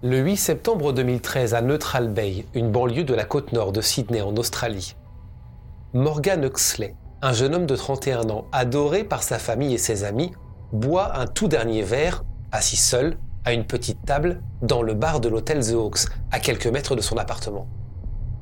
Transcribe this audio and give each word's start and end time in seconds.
Le 0.00 0.20
8 0.20 0.36
septembre 0.36 0.92
2013, 0.92 1.54
à 1.54 1.60
Neutral 1.60 2.08
Bay, 2.08 2.46
une 2.54 2.70
banlieue 2.70 3.02
de 3.02 3.14
la 3.14 3.24
côte 3.24 3.50
nord 3.50 3.72
de 3.72 3.80
Sydney 3.80 4.20
en 4.20 4.36
Australie, 4.36 4.94
Morgan 5.92 6.44
Huxley, 6.44 6.94
un 7.20 7.32
jeune 7.32 7.52
homme 7.52 7.66
de 7.66 7.74
31 7.74 8.30
ans, 8.30 8.44
adoré 8.52 9.02
par 9.02 9.24
sa 9.24 9.40
famille 9.40 9.74
et 9.74 9.78
ses 9.78 10.04
amis, 10.04 10.30
boit 10.72 11.18
un 11.18 11.26
tout 11.26 11.48
dernier 11.48 11.82
verre, 11.82 12.22
assis 12.52 12.76
seul, 12.76 13.18
à 13.44 13.52
une 13.52 13.64
petite 13.64 14.06
table, 14.06 14.40
dans 14.62 14.82
le 14.82 14.94
bar 14.94 15.18
de 15.18 15.28
l'hôtel 15.28 15.66
The 15.66 15.72
Hawks, 15.72 16.06
à 16.30 16.38
quelques 16.38 16.68
mètres 16.68 16.94
de 16.94 17.00
son 17.00 17.16
appartement. 17.16 17.66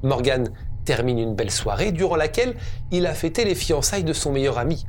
Morgan 0.02 0.50
termine 0.84 1.18
une 1.18 1.34
belle 1.34 1.50
soirée 1.50 1.90
durant 1.90 2.16
laquelle 2.16 2.54
il 2.90 3.06
a 3.06 3.14
fêté 3.14 3.46
les 3.46 3.54
fiançailles 3.54 4.04
de 4.04 4.12
son 4.12 4.30
meilleur 4.30 4.58
ami. 4.58 4.84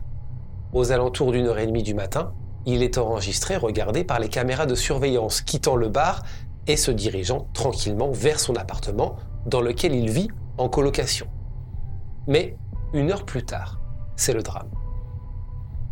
Aux 0.74 0.92
alentours 0.92 1.32
d'une 1.32 1.46
heure 1.46 1.60
et 1.60 1.68
demie 1.68 1.84
du 1.84 1.94
matin, 1.94 2.34
il 2.66 2.84
est 2.84 2.98
enregistré, 2.98 3.56
regardé 3.56 4.04
par 4.04 4.20
les 4.20 4.28
caméras 4.28 4.66
de 4.66 4.76
surveillance, 4.76 5.40
quittant 5.40 5.78
le 5.78 5.88
bar 5.88 6.24
et 6.68 6.78
se 6.78 6.92
dirigeant 6.92 7.48
tranquillement 7.54 8.12
vers 8.12 8.40
son 8.40 8.56
appartement 8.56 9.16
dans 9.46 9.62
lequel 9.62 9.96
il 9.96 10.10
vit 10.10 10.30
en 10.58 10.70
colocation. 10.70 11.28
Mais 12.28 12.58
une 12.94 13.12
heure 13.12 13.26
plus 13.26 13.46
tard, 13.46 13.80
c'est 14.16 14.34
le 14.34 14.44
drame. 14.44 14.70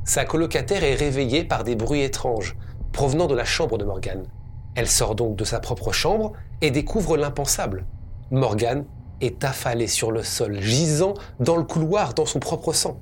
Sa 0.03 0.25
colocataire 0.25 0.83
est 0.83 0.95
réveillée 0.95 1.43
par 1.43 1.63
des 1.63 1.75
bruits 1.75 2.01
étranges 2.01 2.55
provenant 2.91 3.27
de 3.27 3.35
la 3.35 3.45
chambre 3.45 3.77
de 3.77 3.85
Morgan. 3.85 4.23
Elle 4.75 4.87
sort 4.87 5.15
donc 5.15 5.35
de 5.35 5.43
sa 5.43 5.59
propre 5.59 5.91
chambre 5.91 6.33
et 6.61 6.71
découvre 6.71 7.17
l'impensable. 7.17 7.85
Morgan 8.31 8.85
est 9.21 9.43
affalé 9.43 9.87
sur 9.87 10.11
le 10.11 10.23
sol, 10.23 10.59
gisant 10.59 11.13
dans 11.39 11.55
le 11.55 11.63
couloir 11.63 12.13
dans 12.13 12.25
son 12.25 12.39
propre 12.39 12.73
sang. 12.73 12.99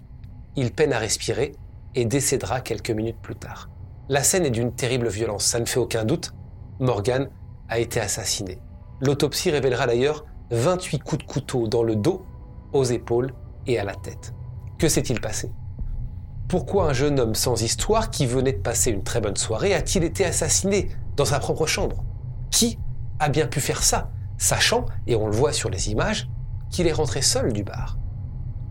Il 0.56 0.72
peine 0.72 0.94
à 0.94 1.00
respirer 1.00 1.54
et 1.96 2.06
décédera 2.06 2.62
quelques 2.62 2.92
minutes 2.92 3.22
plus 3.22 3.36
tard. 3.36 3.70
La 4.10 4.24
scène 4.24 4.46
est 4.46 4.52
d'une 4.52 4.74
terrible 4.74 5.08
violence, 5.08 5.46
ça 5.46 5.60
ne 5.60 5.66
fait 5.66 5.80
aucun 5.80 6.06
doute. 6.06 6.34
Morgan 6.80 7.30
a 7.74 7.80
été 7.80 8.00
assassiné. 8.00 8.60
L'autopsie 9.02 9.50
révélera 9.50 9.88
d'ailleurs 9.88 10.26
28 10.52 11.00
coups 11.00 11.26
de 11.26 11.28
couteau 11.28 11.68
dans 11.68 11.82
le 11.82 11.96
dos, 11.96 12.24
aux 12.72 12.84
épaules 12.84 13.34
et 13.66 13.80
à 13.80 13.84
la 13.84 13.96
tête. 13.96 14.36
Que 14.78 14.88
s'est-il 14.88 15.20
passé? 15.20 15.52
Pourquoi 16.48 16.92
un 16.92 16.94
jeune 16.94 17.20
homme 17.20 17.34
sans 17.34 17.64
histoire 17.64 18.12
qui 18.12 18.28
venait 18.28 18.54
de 18.54 18.62
passer 18.62 18.92
une 18.92 19.04
très 19.04 19.22
bonne 19.22 19.38
soirée 19.38 19.74
a-t-il 19.74 20.04
été 20.04 20.24
assassiné 20.24 20.90
dans 21.16 21.26
sa 21.26 21.40
propre 21.40 21.66
chambre? 21.66 22.04
Qui 22.52 22.78
a 23.18 23.28
bien 23.28 23.48
pu 23.48 23.60
faire 23.60 23.82
ça, 23.82 24.12
sachant, 24.38 24.86
et 25.08 25.16
on 25.16 25.26
le 25.26 25.36
voit 25.36 25.52
sur 25.52 25.72
les 25.72 25.90
images, 25.90 26.30
qu'il 26.70 26.86
est 26.86 26.94
rentré 26.94 27.24
seul 27.24 27.54
du 27.54 27.64
bar? 27.64 27.98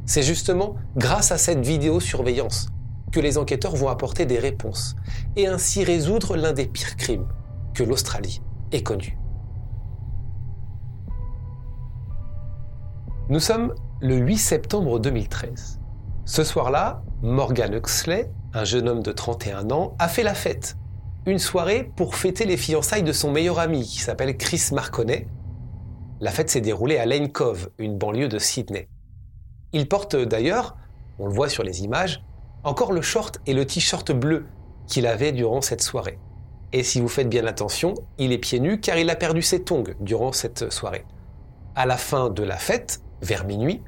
C'est 0.06 0.22
justement 0.22 0.76
grâce 0.94 1.32
à 1.32 1.38
cette 1.38 1.66
vidéosurveillance 1.66 2.68
que 3.10 3.18
les 3.18 3.36
enquêteurs 3.36 3.74
vont 3.74 3.88
apporter 3.88 4.26
des 4.26 4.38
réponses 4.38 4.94
et 5.34 5.48
ainsi 5.48 5.82
résoudre 5.82 6.36
l'un 6.36 6.52
des 6.52 6.66
pires 6.66 6.94
crimes 6.94 7.26
que 7.74 7.82
l'Australie 7.82 8.40
est. 8.72 9.16
Nous 13.28 13.40
sommes 13.40 13.74
le 14.00 14.16
8 14.16 14.36
septembre 14.36 14.98
2013. 14.98 15.80
Ce 16.24 16.44
soir-là, 16.44 17.02
Morgan 17.22 17.72
Huxley, 17.74 18.30
un 18.54 18.64
jeune 18.64 18.88
homme 18.88 19.02
de 19.02 19.12
31 19.12 19.70
ans, 19.70 19.94
a 19.98 20.08
fait 20.08 20.22
la 20.22 20.34
fête. 20.34 20.76
Une 21.26 21.38
soirée 21.38 21.90
pour 21.96 22.16
fêter 22.16 22.44
les 22.44 22.56
fiançailles 22.56 23.04
de 23.04 23.12
son 23.12 23.30
meilleur 23.30 23.58
ami, 23.58 23.84
qui 23.84 24.00
s'appelle 24.00 24.36
Chris 24.36 24.70
Marconnet. 24.72 25.28
La 26.20 26.30
fête 26.30 26.50
s'est 26.50 26.60
déroulée 26.60 26.98
à 26.98 27.06
Lane 27.06 27.30
Cove, 27.30 27.70
une 27.78 27.96
banlieue 27.96 28.28
de 28.28 28.38
Sydney. 28.38 28.88
Il 29.72 29.88
porte 29.88 30.16
d'ailleurs, 30.16 30.76
on 31.18 31.26
le 31.26 31.32
voit 31.32 31.48
sur 31.48 31.62
les 31.62 31.82
images, 31.84 32.24
encore 32.64 32.92
le 32.92 33.02
short 33.02 33.40
et 33.46 33.54
le 33.54 33.66
t-shirt 33.66 34.12
bleu 34.12 34.46
qu'il 34.86 35.06
avait 35.06 35.32
durant 35.32 35.60
cette 35.60 35.82
soirée. 35.82 36.18
Et 36.72 36.82
si 36.82 37.00
vous 37.00 37.08
faites 37.08 37.28
bien 37.28 37.46
attention, 37.46 37.94
il 38.18 38.32
est 38.32 38.38
pieds 38.38 38.60
nus 38.60 38.80
car 38.80 38.96
il 38.96 39.10
a 39.10 39.16
perdu 39.16 39.42
ses 39.42 39.62
tongs 39.62 39.94
durant 40.00 40.32
cette 40.32 40.72
soirée. 40.72 41.04
À 41.74 41.86
la 41.86 41.96
fin 41.96 42.30
de 42.30 42.42
la 42.42 42.56
fête, 42.56 43.02
vers 43.20 43.44
minuit, 43.44 43.82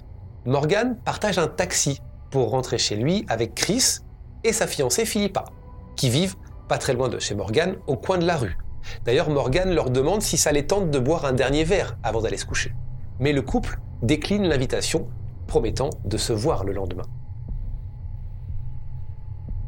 Morgan 0.44 0.98
partage 1.04 1.38
un 1.38 1.48
taxi 1.48 2.00
pour 2.30 2.50
rentrer 2.50 2.76
chez 2.76 2.96
lui 2.96 3.24
avec 3.28 3.54
Chris 3.54 4.00
et 4.42 4.52
sa 4.52 4.66
fiancée 4.66 5.06
Philippa, 5.06 5.44
qui 5.96 6.10
vivent 6.10 6.36
pas 6.68 6.76
très 6.78 6.92
loin 6.92 7.08
de 7.08 7.18
chez 7.18 7.34
Morgan, 7.34 7.76
au 7.86 7.96
coin 7.96 8.18
de 8.18 8.26
la 8.26 8.36
rue. 8.36 8.56
D'ailleurs, 9.04 9.30
Morgan 9.30 9.72
leur 9.72 9.88
demande 9.88 10.20
si 10.20 10.36
ça 10.36 10.52
les 10.52 10.66
tente 10.66 10.90
de 10.90 10.98
boire 10.98 11.24
un 11.24 11.32
dernier 11.32 11.64
verre 11.64 11.96
avant 12.02 12.20
d'aller 12.20 12.36
se 12.36 12.44
coucher. 12.44 12.74
Mais 13.18 13.32
le 13.32 13.40
couple 13.40 13.78
décline 14.02 14.44
l'invitation, 14.44 15.08
promettant 15.46 15.90
de 16.04 16.18
se 16.18 16.32
voir 16.32 16.64
le 16.64 16.72
lendemain. 16.72 17.06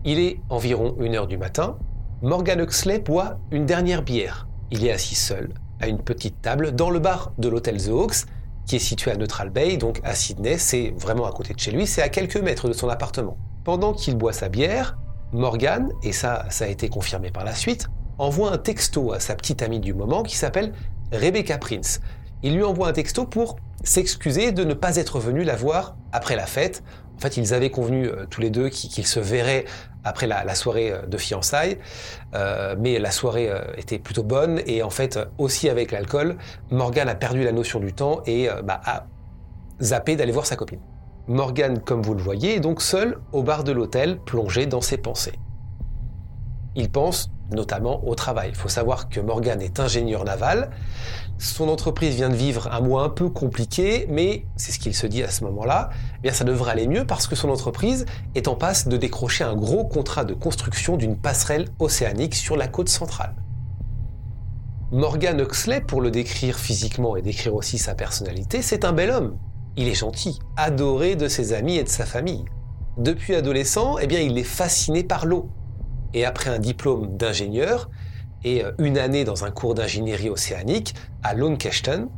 Il 0.04 0.18
est 0.18 0.40
environ 0.50 0.94
1h 0.98 1.26
du 1.26 1.38
matin 1.38 1.78
Morgan 2.22 2.60
Huxley 2.60 2.98
boit 2.98 3.38
une 3.50 3.66
dernière 3.66 4.02
bière. 4.02 4.48
Il 4.70 4.86
est 4.86 4.90
assis 4.90 5.14
seul, 5.14 5.52
à 5.80 5.86
une 5.86 6.02
petite 6.02 6.40
table, 6.40 6.72
dans 6.72 6.88
le 6.88 6.98
bar 6.98 7.32
de 7.36 7.46
l'hôtel 7.46 7.76
The 7.76 7.90
Hawks, 7.90 8.24
qui 8.66 8.76
est 8.76 8.80
situé 8.80 9.10
à 9.10 9.16
Neutral 9.16 9.50
Bay, 9.50 9.76
donc 9.76 10.00
à 10.02 10.14
Sydney, 10.14 10.56
c'est 10.56 10.94
vraiment 10.96 11.26
à 11.26 11.32
côté 11.32 11.52
de 11.52 11.58
chez 11.58 11.72
lui, 11.72 11.86
c'est 11.86 12.00
à 12.00 12.08
quelques 12.08 12.38
mètres 12.38 12.68
de 12.68 12.72
son 12.72 12.88
appartement. 12.88 13.36
Pendant 13.64 13.92
qu'il 13.92 14.16
boit 14.16 14.32
sa 14.32 14.48
bière, 14.48 14.96
Morgan, 15.32 15.92
et 16.02 16.12
ça, 16.12 16.46
ça 16.48 16.64
a 16.64 16.68
été 16.68 16.88
confirmé 16.88 17.30
par 17.30 17.44
la 17.44 17.54
suite, 17.54 17.88
envoie 18.16 18.50
un 18.50 18.58
texto 18.58 19.12
à 19.12 19.20
sa 19.20 19.34
petite 19.34 19.60
amie 19.60 19.80
du 19.80 19.92
moment 19.92 20.22
qui 20.22 20.36
s'appelle 20.36 20.72
Rebecca 21.12 21.58
Prince. 21.58 22.00
Il 22.42 22.54
lui 22.54 22.64
envoie 22.64 22.88
un 22.88 22.92
texto 22.92 23.26
pour 23.26 23.56
s'excuser 23.84 24.52
de 24.52 24.64
ne 24.64 24.72
pas 24.72 24.96
être 24.96 25.20
venu 25.20 25.44
la 25.44 25.54
voir 25.54 25.96
après 26.12 26.34
la 26.34 26.46
fête. 26.46 26.82
En 27.16 27.20
fait, 27.20 27.36
ils 27.36 27.54
avaient 27.54 27.70
convenu 27.70 28.06
euh, 28.06 28.26
tous 28.28 28.40
les 28.40 28.50
deux 28.50 28.68
qu'ils 28.68 29.06
se 29.06 29.20
verraient 29.20 29.64
après 30.04 30.26
la, 30.26 30.54
soirée 30.54 30.92
euh, 30.92 31.06
de 31.06 31.16
fiançailles. 31.16 31.78
Euh, 32.34 32.76
mais 32.78 32.98
la 32.98 33.10
soirée 33.10 33.50
était 33.76 33.98
plutôt 33.98 34.22
bonne 34.22 34.60
et 34.66 34.82
en 34.82 34.90
fait 34.90 35.18
aussi 35.38 35.68
avec 35.68 35.92
l'alcool, 35.92 36.36
Morgan 36.70 37.08
a 37.08 37.14
perdu 37.14 37.42
la 37.42 37.52
notion 37.52 37.80
du 37.80 37.92
temps 37.92 38.20
et 38.26 38.48
bah, 38.64 38.80
a 38.84 39.06
zappé 39.80 40.16
d'aller 40.16 40.32
voir 40.32 40.46
sa 40.46 40.56
copine. 40.56 40.80
Morgan, 41.28 41.80
comme 41.80 42.02
vous 42.02 42.14
le 42.14 42.22
voyez, 42.22 42.56
est 42.56 42.60
donc 42.60 42.80
seul 42.82 43.18
au 43.32 43.42
bar 43.42 43.64
de 43.64 43.72
l'hôtel, 43.72 44.18
plongé 44.18 44.66
dans 44.66 44.80
ses 44.80 44.96
pensées. 44.96 45.38
Il 46.76 46.90
pense 46.90 47.30
notamment 47.50 48.06
au 48.06 48.14
travail. 48.14 48.50
Il 48.50 48.54
faut 48.54 48.68
savoir 48.68 49.08
que 49.08 49.20
Morgan 49.20 49.60
est 49.60 49.80
ingénieur 49.80 50.24
naval. 50.24 50.70
Son 51.38 51.68
entreprise 51.68 52.14
vient 52.14 52.30
de 52.30 52.34
vivre 52.34 52.68
un 52.72 52.80
mois 52.80 53.02
un 53.02 53.10
peu 53.10 53.28
compliqué, 53.28 54.06
mais 54.08 54.46
c'est 54.56 54.72
ce 54.72 54.78
qu'il 54.78 54.94
se 54.94 55.06
dit 55.06 55.22
à 55.22 55.30
ce 55.30 55.44
moment-là. 55.44 55.90
Eh 56.18 56.22
bien, 56.22 56.32
ça 56.32 56.44
devrait 56.44 56.72
aller 56.72 56.86
mieux 56.86 57.04
parce 57.04 57.26
que 57.26 57.36
son 57.36 57.50
entreprise 57.50 58.06
est 58.34 58.48
en 58.48 58.54
passe 58.54 58.88
de 58.88 58.96
décrocher 58.96 59.44
un 59.44 59.54
gros 59.54 59.84
contrat 59.84 60.24
de 60.24 60.32
construction 60.32 60.96
d'une 60.96 61.16
passerelle 61.16 61.68
océanique 61.78 62.34
sur 62.34 62.56
la 62.56 62.68
côte 62.68 62.88
centrale. 62.88 63.34
Morgan 64.92 65.38
Huxley, 65.38 65.82
pour 65.82 66.00
le 66.00 66.10
décrire 66.10 66.58
physiquement 66.58 67.16
et 67.16 67.22
décrire 67.22 67.54
aussi 67.54 67.76
sa 67.76 67.94
personnalité, 67.94 68.62
c'est 68.62 68.84
un 68.84 68.92
bel 68.92 69.10
homme. 69.10 69.36
Il 69.76 69.88
est 69.88 69.94
gentil, 69.94 70.38
adoré 70.56 71.16
de 71.16 71.28
ses 71.28 71.52
amis 71.52 71.76
et 71.76 71.84
de 71.84 71.88
sa 71.88 72.06
famille. 72.06 72.46
Depuis 72.96 73.34
adolescent, 73.34 73.96
eh 74.00 74.06
bien, 74.06 74.20
il 74.20 74.38
est 74.38 74.44
fasciné 74.44 75.04
par 75.04 75.26
l'eau 75.26 75.50
et 76.14 76.24
après 76.24 76.48
un 76.48 76.58
diplôme 76.58 77.14
d'ingénieur 77.18 77.90
et 78.44 78.64
euh, 78.64 78.72
une 78.78 78.98
année 78.98 79.24
dans 79.24 79.44
un 79.44 79.50
cours 79.50 79.74
d'ingénierie 79.74 80.30
océanique 80.30 80.94
à 81.22 81.34
Launceston, 81.34 82.08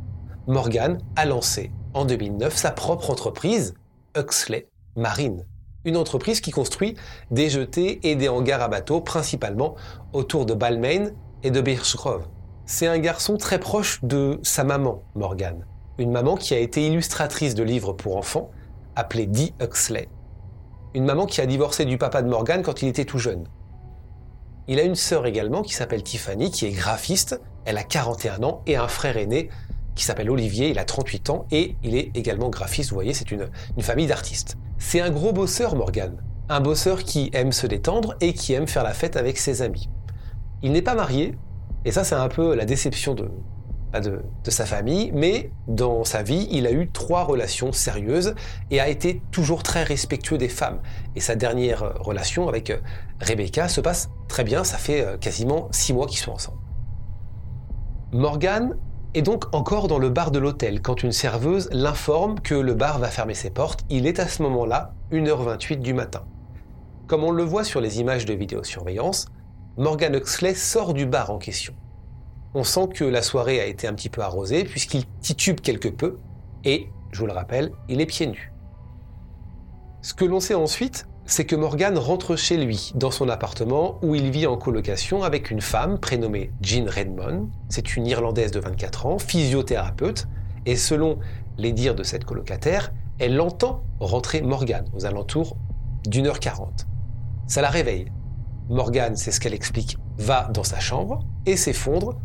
Morgan 0.47 0.99
a 1.17 1.25
lancé 1.25 1.71
en 1.95 2.05
2009 2.05 2.57
sa 2.57 2.71
propre 2.71 3.11
entreprise, 3.11 3.75
Huxley 4.17 4.69
Marine. 4.97 5.45
Une 5.85 5.97
entreprise 5.97 6.41
qui 6.41 6.51
construit 6.51 6.97
des 7.31 7.51
jetés 7.51 8.01
et 8.03 8.17
des 8.17 8.29
hangars 8.29 8.63
à 8.63 8.69
bateaux, 8.69 9.01
principalement 9.01 9.77
autour 10.13 10.45
de 10.45 10.55
Balmain 10.55 11.11
et 11.43 11.51
de 11.51 11.61
Birchgrove. 11.61 12.27
C'est 12.67 12.87
un 12.87 12.99
garçon 12.99 13.37
très 13.37 13.59
proche 13.59 14.03
de 14.03 14.39
sa 14.43 14.65
maman, 14.65 15.03
Morgan. 15.15 15.67
Une 15.99 16.11
maman 16.11 16.37
qui 16.37 16.53
a 16.55 16.59
été 16.59 16.87
illustratrice 16.87 17.55
de 17.55 17.63
livres 17.63 17.93
pour 17.93 18.17
enfants, 18.17 18.51
appelée 18.97 19.27
Dee 19.27 19.55
Huxley. 19.61 20.09
Une 20.95 21.05
maman 21.05 21.27
qui 21.27 21.41
a 21.41 21.47
divorcé 21.47 21.85
du 21.85 21.97
papa 21.97 22.23
de 22.23 22.29
Morgan 22.29 22.63
quand 22.63 22.83
il 22.83 22.89
était 22.89 23.05
tout 23.05 23.19
jeune. 23.19 23.45
Il 24.71 24.79
a 24.79 24.83
une 24.83 24.95
sœur 24.95 25.25
également 25.25 25.63
qui 25.63 25.73
s'appelle 25.73 26.03
Tiffany, 26.03 26.51
qui 26.51 26.67
est 26.67 26.71
graphiste. 26.71 27.41
Elle 27.65 27.79
a 27.79 27.83
41 27.83 28.43
ans 28.43 28.63
et 28.67 28.77
un 28.77 28.87
frère 28.87 29.17
aîné 29.17 29.49
qui 29.95 30.05
s'appelle 30.05 30.31
Olivier, 30.31 30.69
il 30.69 30.79
a 30.79 30.85
38 30.85 31.31
ans 31.31 31.47
et 31.51 31.75
il 31.83 31.97
est 31.97 32.11
également 32.15 32.51
graphiste. 32.51 32.91
Vous 32.91 32.95
voyez, 32.95 33.15
c'est 33.15 33.33
une, 33.33 33.49
famille 33.81 34.07
d'artistes. 34.07 34.57
C'est 34.79 35.01
un 35.01 35.11
gros 35.11 35.33
bosseur, 35.33 35.75
Morgan. 35.75 36.23
Un 36.51 36.61
bosseur 36.61 37.03
qui 37.03 37.31
aime 37.33 37.51
se 37.51 37.67
détendre 37.67 38.15
et 38.21 38.33
qui 38.33 38.53
aime 38.53 38.69
faire 38.69 38.85
la 38.85 38.93
fête 38.93 39.17
avec 39.17 39.39
ses 39.39 39.63
amis. 39.63 39.89
Il 40.63 40.73
n'est 40.73 40.83
pas 40.83 40.95
marié, 40.95 41.35
et 41.85 41.91
ça 41.91 42.05
c'est 42.05 42.15
un 42.15 42.29
peu 42.29 42.55
la 42.55 42.65
déception 42.65 43.15
de, 43.15 43.29
de, 43.93 44.51
sa 44.51 44.67
famille, 44.67 45.11
mais 45.15 45.51
dans 45.67 46.05
sa 46.05 46.23
vie, 46.23 46.49
il 46.51 46.67
a 46.67 46.73
eu 46.73 46.91
trois 46.91 47.25
relations 47.25 47.73
sérieuses 47.73 48.35
et 48.71 48.81
a 48.81 48.89
été 48.89 49.23
toujours 49.31 49.63
très 49.63 49.83
respectueux 49.83 50.39
des 50.39 50.49
femmes. 50.49 50.81
Et 51.17 51.21
sa 51.21 51.37
dernière 51.37 51.95
relation 52.01 52.49
avec 52.49 52.71
euh, 52.71 52.79
Rebecca 53.21 53.69
se 53.69 53.81
passe 53.81 54.11
très 54.29 54.45
bien, 54.45 54.65
ça 54.65 54.79
fait 54.79 55.05
euh, 55.05 55.17
quasiment 55.17 55.69
six 55.71 55.93
mois 55.93 56.07
qu'ils 56.07 56.19
sont 56.19 56.33
ensemble. 56.33 56.59
Morgan 58.13 58.77
est 59.15 59.23
donc 59.23 59.45
encore 59.55 59.89
dans 59.89 59.99
le 59.99 60.11
bar 60.11 60.31
de 60.31 60.39
l'hôtel 60.39 60.81
quand 60.83 61.03
une 61.03 61.13
serveuse 61.13 61.69
l'informe 61.73 62.41
que 62.41 62.55
le 62.55 62.75
bar 62.75 62.99
va 62.99 63.09
fermer 63.09 63.35
ses 63.35 63.51
portes. 63.51 63.85
Il 63.89 64.07
est 64.07 64.19
à 64.21 64.29
ce 64.29 64.43
moment-là 64.43 64.95
1h28 65.13 65.81
du 65.81 65.95
matin. 65.95 66.25
Comme 67.07 67.25
on 67.25 67.31
le 67.31 67.43
voit 67.43 67.65
sur 67.65 67.81
les 67.81 68.01
images 68.01 68.27
de 68.27 68.35
vidéosurveillance, 68.35 69.27
Morgan 69.79 70.15
Huxley 70.15 70.55
sort 70.55 70.93
du 70.93 71.07
bar 71.07 71.31
en 71.31 71.39
question 71.39 71.75
on 72.55 72.65
sent 72.65 72.89
que 72.95 73.05
la 73.05 73.23
soirée 73.23 73.61
a 73.61 73.67
été 73.67 73.87
un 73.87 73.95
petit 73.95 74.09
peu 74.09 74.23
arrosée 74.23 74.65
puisqu'il 74.65 75.05
titube 75.21 75.61
quelque 75.61 75.89
peu 75.89 76.19
et, 76.65 76.89
je 77.13 77.21
vous 77.21 77.27
le 77.27 77.33
rappelle, 77.33 77.73
il 77.89 78.01
est 78.01 78.07
pieds 78.07 78.27
nus. 78.27 78.53
Ce 80.03 80.15
que 80.15 80.25
l'on 80.25 80.41
sait 80.41 80.55
ensuite, 80.55 81.07
c'est 81.27 81.45
que 81.45 81.57
Morgan 81.57 81.99
rentre 81.99 82.37
chez 82.37 82.57
lui, 82.57 82.93
dans 82.95 83.11
son 83.11 83.29
appartement, 83.29 83.99
où 84.03 84.15
il 84.15 84.31
vit 84.31 84.47
en 84.47 84.57
colocation 84.57 85.23
avec 85.23 85.51
une 85.51 85.61
femme 85.61 85.99
prénommée 85.99 86.51
Jean 86.63 86.89
Redmond. 86.89 87.51
C'est 87.69 87.97
une 87.97 88.07
Irlandaise 88.07 88.51
de 88.51 88.61
24 88.61 89.07
ans, 89.07 89.19
physiothérapeute, 89.19 90.27
et 90.65 90.77
selon 90.77 91.19
les 91.59 91.73
dires 91.73 91.95
de 91.95 92.03
cette 92.03 92.25
colocataire, 92.25 92.93
elle 93.19 93.39
entend 93.41 93.83
rentrer 94.01 94.41
Morgan 94.41 94.87
aux 94.95 95.05
alentours 95.05 95.57
d'une 96.07 96.27
heure 96.27 96.41
quarante. 96.41 96.87
Ça 97.47 97.61
la 97.61 97.69
réveille. 97.69 98.07
Morgan, 98.71 99.17
c'est 99.17 99.33
ce 99.33 99.41
qu'elle 99.41 99.55
explique, 99.55 99.99
va 100.17 100.49
dans 100.53 100.65
sa 100.65 100.81
chambre 100.81 101.21
et 101.45 101.57
s'effondre 101.57 102.19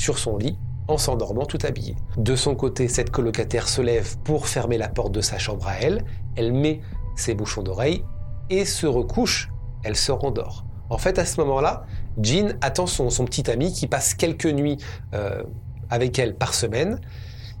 sur 0.00 0.18
son 0.18 0.38
lit 0.38 0.58
en 0.88 0.96
s'endormant 0.96 1.44
tout 1.44 1.58
habillé. 1.62 1.94
De 2.16 2.34
son 2.34 2.54
côté, 2.54 2.88
cette 2.88 3.10
colocataire 3.10 3.68
se 3.68 3.82
lève 3.82 4.16
pour 4.24 4.48
fermer 4.48 4.78
la 4.78 4.88
porte 4.88 5.12
de 5.12 5.20
sa 5.20 5.36
chambre 5.36 5.68
à 5.68 5.74
elle, 5.76 6.04
elle 6.36 6.54
met 6.54 6.80
ses 7.16 7.34
bouchons 7.34 7.62
d'oreille 7.62 8.02
et 8.48 8.64
se 8.64 8.86
recouche, 8.86 9.50
elle 9.84 9.96
se 9.96 10.10
rendort. 10.10 10.64
En 10.88 10.96
fait, 10.96 11.18
à 11.18 11.26
ce 11.26 11.38
moment-là, 11.42 11.84
Jean 12.20 12.56
attend 12.62 12.86
son, 12.86 13.08
petit 13.26 13.50
ami 13.50 13.72
qui 13.74 13.86
passe 13.86 14.14
quelques 14.14 14.46
nuits 14.46 14.78
euh, 15.14 15.42
avec 15.90 16.18
elle 16.18 16.34
par 16.34 16.54
semaine, 16.54 16.98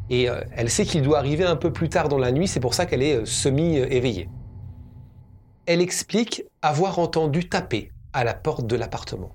et 0.08 0.30
euh, 0.30 0.40
elle 0.56 0.70
sait 0.70 0.86
qu'il 0.86 1.02
doit 1.02 1.18
arriver 1.18 1.44
un 1.44 1.56
peu 1.56 1.72
plus 1.72 1.90
tard 1.90 2.08
dans 2.08 2.18
la 2.18 2.32
nuit, 2.32 2.48
c'est 2.48 2.58
pour 2.58 2.72
ça 2.72 2.86
qu'elle 2.86 3.02
est 3.02 3.16
euh, 3.16 3.26
semi-éveillée. 3.26 4.30
Elle 5.66 5.82
explique 5.82 6.44
avoir 6.62 6.98
entendu 6.98 7.48
taper 7.50 7.92
à 8.14 8.24
la 8.24 8.32
porte 8.32 8.66
de 8.66 8.76
l'appartement. 8.76 9.30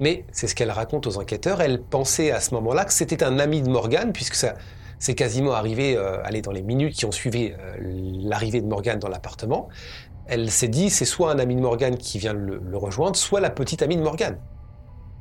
Mais 0.00 0.24
c'est 0.32 0.46
ce 0.46 0.54
qu'elle 0.54 0.70
raconte 0.70 1.06
aux 1.06 1.18
enquêteurs. 1.18 1.60
Elle 1.60 1.80
pensait 1.82 2.30
à 2.30 2.40
ce 2.40 2.54
moment-là 2.54 2.84
que 2.84 2.92
c'était 2.92 3.22
un 3.22 3.38
ami 3.38 3.62
de 3.62 3.70
Morgan, 3.70 4.12
puisque 4.12 4.34
ça 4.34 4.54
c'est 4.98 5.14
quasiment 5.14 5.52
arrivé 5.52 5.96
euh, 5.96 6.22
dans 6.42 6.52
les 6.52 6.62
minutes 6.62 6.94
qui 6.94 7.04
ont 7.04 7.12
suivi 7.12 7.52
euh, 7.52 7.76
l'arrivée 8.24 8.60
de 8.60 8.66
Morgan 8.66 8.98
dans 8.98 9.08
l'appartement. 9.08 9.68
Elle 10.26 10.50
s'est 10.50 10.68
dit 10.68 10.88
c'est 10.88 11.04
soit 11.04 11.30
un 11.30 11.38
ami 11.38 11.56
de 11.56 11.60
Morgan 11.60 11.96
qui 11.96 12.18
vient 12.18 12.32
le, 12.32 12.58
le 12.58 12.76
rejoindre, 12.78 13.16
soit 13.16 13.40
la 13.40 13.50
petite 13.50 13.82
amie 13.82 13.96
de 13.96 14.02
Morgan. 14.02 14.38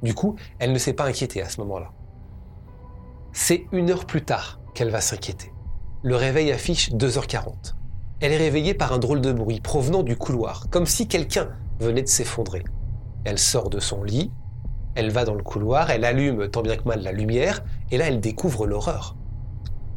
Du 0.01 0.13
coup, 0.13 0.35
elle 0.59 0.71
ne 0.71 0.77
s'est 0.77 0.93
pas 0.93 1.05
inquiétée 1.05 1.41
à 1.41 1.49
ce 1.49 1.59
moment-là. 1.61 1.91
C'est 3.31 3.65
une 3.71 3.89
heure 3.89 4.05
plus 4.05 4.23
tard 4.23 4.59
qu'elle 4.73 4.89
va 4.89 5.01
s'inquiéter. 5.01 5.51
Le 6.03 6.15
réveil 6.15 6.51
affiche 6.51 6.91
2h40. 6.91 7.73
Elle 8.19 8.31
est 8.31 8.37
réveillée 8.37 8.73
par 8.73 8.93
un 8.93 8.99
drôle 8.99 9.21
de 9.21 9.31
bruit 9.33 9.59
provenant 9.59 10.03
du 10.03 10.15
couloir, 10.15 10.67
comme 10.69 10.85
si 10.85 11.07
quelqu'un 11.07 11.49
venait 11.79 12.03
de 12.03 12.07
s'effondrer. 12.07 12.63
Elle 13.25 13.39
sort 13.39 13.69
de 13.69 13.79
son 13.79 14.03
lit, 14.03 14.31
elle 14.95 15.09
va 15.09 15.25
dans 15.25 15.35
le 15.35 15.43
couloir, 15.43 15.89
elle 15.89 16.05
allume 16.05 16.49
tant 16.49 16.61
bien 16.61 16.77
que 16.77 16.87
mal 16.87 17.01
la 17.01 17.11
lumière, 17.11 17.63
et 17.91 17.97
là 17.97 18.07
elle 18.07 18.19
découvre 18.19 18.67
l'horreur. 18.67 19.15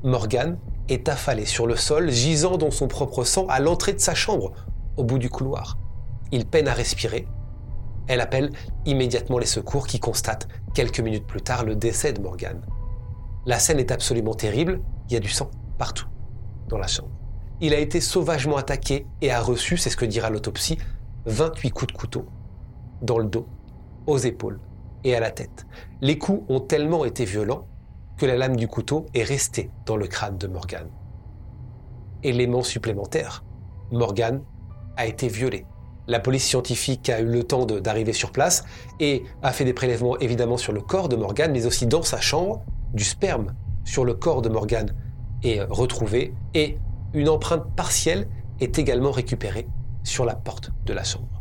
Morgan 0.03 0.59
est 0.89 1.09
affalé 1.09 1.45
sur 1.45 1.67
le 1.67 1.77
sol, 1.77 2.11
gisant 2.11 2.57
dans 2.57 2.71
son 2.71 2.89
propre 2.89 3.25
sang 3.25 3.47
à 3.49 3.61
l'entrée 3.61 3.93
de 3.93 4.01
sa 4.01 4.15
chambre, 4.15 4.53
au 4.97 5.05
bout 5.05 5.19
du 5.19 5.29
couloir. 5.29 5.79
Il 6.33 6.47
peine 6.47 6.69
à 6.69 6.75
respirer. 6.75 7.27
Elle 8.09 8.21
appelle 8.21 8.53
immédiatement 8.85 9.39
les 9.39 9.47
secours 9.47 9.87
qui 9.87 9.99
constatent 9.99 10.49
quelques 10.75 11.01
minutes 11.01 11.27
plus 11.27 11.43
tard 11.43 11.65
le 11.65 11.75
décès 11.75 12.13
de 12.13 12.21
Morgan. 12.21 12.61
La 13.47 13.59
scène 13.59 13.81
est 13.81 13.91
absolument 13.91 14.35
terrible, 14.35 14.81
il 15.09 15.15
y 15.15 15.17
a 15.17 15.21
du 15.21 15.29
sang 15.29 15.51
partout 15.79 16.07
dans 16.69 16.79
la 16.79 16.87
chambre. 16.87 17.11
Il 17.61 17.75
a 17.75 17.79
été 17.79 18.01
sauvagement 18.01 18.57
attaqué 18.57 19.07
et 19.23 19.31
a 19.31 19.41
reçu, 19.41 19.77
c'est 19.77 19.91
ce 19.91 19.97
que 19.97 20.05
dira 20.05 20.31
l'autopsie, 20.31 20.79
28 21.27 21.71
coups 21.71 21.93
de 21.93 21.99
couteau 21.99 22.27
dans 23.03 23.19
le 23.19 23.27
dos, 23.27 23.47
aux 24.07 24.19
épaules 24.19 24.61
et 25.05 25.15
à 25.15 25.21
la 25.21 25.31
tête. 25.31 25.67
Les 26.01 26.19
coups 26.19 26.43
ont 26.49 26.61
tellement 26.61 27.05
été 27.05 27.25
violents 27.25 27.67
que 28.17 28.27
la 28.27 28.37
lame 28.37 28.57
du 28.57 28.69
couteau 28.69 29.07
est 29.15 29.23
restée 29.23 29.71
dans 29.85 29.97
le 29.97 30.07
crâne 30.07 30.39
de 30.39 30.47
Morgan. 30.47 30.89
Élément 32.23 32.63
supplémentaire, 32.63 33.45
Morgan 33.93 34.43
a 34.97 35.07
été 35.07 35.29
violé. 35.29 35.67
La 36.09 36.21
police 36.21 36.45
scientifique 36.45 37.11
a 37.11 37.21
eu 37.21 37.27
le 37.27 37.45
temps 37.45 37.67
d'arriver 37.67 38.13
sur 38.13 38.31
place 38.31 38.65
et 39.01 39.25
a 39.43 39.53
fait 39.53 39.65
des 39.65 39.75
prélèvements 39.75 40.19
évidemment 40.19 40.57
sur 40.57 40.73
le 40.73 40.81
corps 40.81 41.09
de 41.09 41.17
Morgan, 41.17 41.51
mais 41.53 41.67
aussi 41.67 41.87
dans 41.87 42.03
sa 42.03 42.21
chambre. 42.21 42.63
Du 42.95 43.05
sperme 43.05 43.55
sur 43.85 44.05
le 44.05 44.15
corps 44.15 44.41
de 44.41 44.49
Morgan 44.49 44.95
est 45.43 45.61
retrouvé 45.63 46.33
et 46.55 46.79
une 47.13 47.29
empreinte 47.29 47.75
partielle 47.75 48.29
est 48.61 48.79
également 48.79 49.11
récupérée 49.11 49.67
sur 50.05 50.25
la 50.25 50.35
porte 50.35 50.71
de 50.85 50.93
la 50.93 51.05
chambre. 51.05 51.36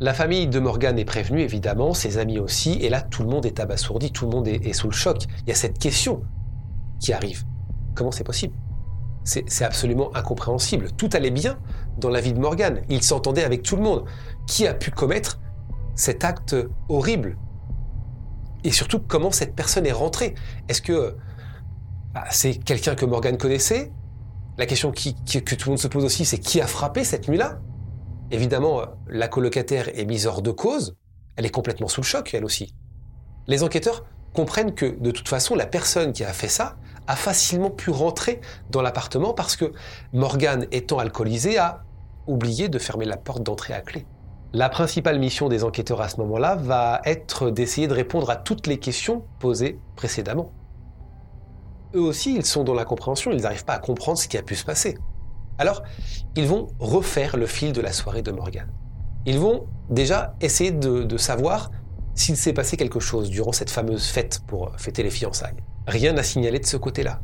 La 0.00 0.14
famille 0.14 0.46
de 0.46 0.60
Morgan 0.60 0.96
est 0.96 1.04
prévenue, 1.04 1.40
évidemment, 1.40 1.92
ses 1.92 2.18
amis 2.18 2.38
aussi, 2.38 2.74
et 2.80 2.88
là, 2.88 3.02
tout 3.02 3.24
le 3.24 3.28
monde 3.28 3.44
est 3.46 3.58
abasourdi, 3.58 4.12
tout 4.12 4.26
le 4.26 4.30
monde 4.30 4.46
est, 4.46 4.72
sous 4.72 4.86
le 4.86 4.92
choc. 4.92 5.24
Il 5.42 5.48
y 5.48 5.52
a 5.52 5.56
cette 5.56 5.78
question 5.78 6.22
qui 7.00 7.12
arrive. 7.12 7.44
Comment 7.96 8.12
c'est 8.12 8.22
possible? 8.22 8.54
C'est 9.24 9.64
absolument 9.64 10.14
incompréhensible. 10.16 10.92
Tout 10.92 11.10
allait 11.12 11.32
bien 11.32 11.58
dans 11.98 12.10
la 12.10 12.20
vie 12.20 12.32
de 12.32 12.38
Morgan. 12.38 12.80
Il 12.88 13.02
s'entendait 13.02 13.42
avec 13.42 13.62
tout 13.62 13.76
le 13.76 13.82
monde. 13.82 14.04
Qui 14.46 14.66
a 14.66 14.72
pu 14.72 14.90
commettre 14.90 15.40
cet 15.96 16.24
acte 16.24 16.56
horrible? 16.88 17.36
Et 18.64 18.70
surtout, 18.70 19.00
comment 19.00 19.32
cette 19.32 19.54
personne 19.54 19.84
est 19.84 19.92
rentrée? 19.92 20.34
Est-ce 20.68 20.80
que 20.80 21.16
bah, 22.14 22.24
c'est 22.30 22.54
quelqu'un 22.54 22.94
que 22.94 23.04
Morgan 23.04 23.36
connaissait? 23.36 23.92
La 24.56 24.64
question 24.64 24.92
que 24.92 25.54
tout 25.54 25.68
le 25.68 25.70
monde 25.72 25.78
se 25.78 25.88
pose 25.88 26.04
aussi, 26.04 26.24
c'est 26.24 26.38
qui 26.38 26.60
a 26.60 26.66
frappé 26.66 27.04
cette 27.04 27.28
nuit-là? 27.28 27.60
Évidemment, 28.30 28.82
la 29.08 29.28
colocataire 29.28 29.88
est 29.98 30.04
mise 30.04 30.26
hors 30.26 30.42
de 30.42 30.50
cause, 30.50 30.96
elle 31.36 31.46
est 31.46 31.50
complètement 31.50 31.88
sous 31.88 32.02
le 32.02 32.06
choc, 32.06 32.34
elle 32.34 32.44
aussi. 32.44 32.74
Les 33.46 33.62
enquêteurs 33.62 34.04
comprennent 34.34 34.74
que, 34.74 34.86
de 35.00 35.10
toute 35.10 35.28
façon, 35.28 35.54
la 35.54 35.66
personne 35.66 36.12
qui 36.12 36.24
a 36.24 36.32
fait 36.32 36.48
ça 36.48 36.76
a 37.06 37.16
facilement 37.16 37.70
pu 37.70 37.90
rentrer 37.90 38.40
dans 38.70 38.82
l'appartement 38.82 39.32
parce 39.32 39.56
que 39.56 39.72
Morgan, 40.12 40.66
étant 40.72 40.98
alcoolisé, 40.98 41.56
a 41.56 41.84
oublié 42.26 42.68
de 42.68 42.78
fermer 42.78 43.06
la 43.06 43.16
porte 43.16 43.42
d'entrée 43.42 43.72
à 43.72 43.80
clé. 43.80 44.06
La 44.52 44.68
principale 44.68 45.18
mission 45.18 45.48
des 45.48 45.64
enquêteurs 45.64 46.00
à 46.02 46.08
ce 46.08 46.18
moment-là 46.18 46.56
va 46.56 47.00
être 47.04 47.50
d'essayer 47.50 47.86
de 47.86 47.94
répondre 47.94 48.28
à 48.28 48.36
toutes 48.36 48.66
les 48.66 48.78
questions 48.78 49.24
posées 49.38 49.78
précédemment. 49.96 50.52
Eux 51.94 52.00
aussi, 52.00 52.34
ils 52.34 52.44
sont 52.44 52.64
dans 52.64 52.74
l'incompréhension, 52.74 53.30
ils 53.30 53.42
n'arrivent 53.42 53.64
pas 53.64 53.74
à 53.74 53.78
comprendre 53.78 54.18
ce 54.18 54.28
qui 54.28 54.36
a 54.36 54.42
pu 54.42 54.54
se 54.54 54.64
passer. 54.64 54.98
Alors, 55.58 55.82
ils 56.36 56.46
vont 56.46 56.68
refaire 56.78 57.36
le 57.36 57.46
fil 57.46 57.72
de 57.72 57.80
la 57.80 57.92
soirée 57.92 58.22
de 58.22 58.30
Morgan. 58.30 58.68
Ils 59.26 59.38
vont 59.38 59.66
déjà 59.90 60.34
essayer 60.40 60.70
de, 60.70 61.16
savoir 61.16 61.70
s'il 62.14 62.36
s'est 62.36 62.52
passé 62.52 62.76
quelque 62.76 63.00
chose 63.00 63.28
durant 63.28 63.52
cette 63.52 63.70
fameuse 63.70 64.06
fête 64.06 64.40
pour 64.46 64.72
fêter 64.78 65.02
les 65.02 65.10
fiançailles. 65.10 65.56
Rien 65.86 66.12
n'a 66.12 66.22
signalé 66.22 66.58
de 66.58 66.66
ce 66.66 66.76
côté-là. 66.76 67.20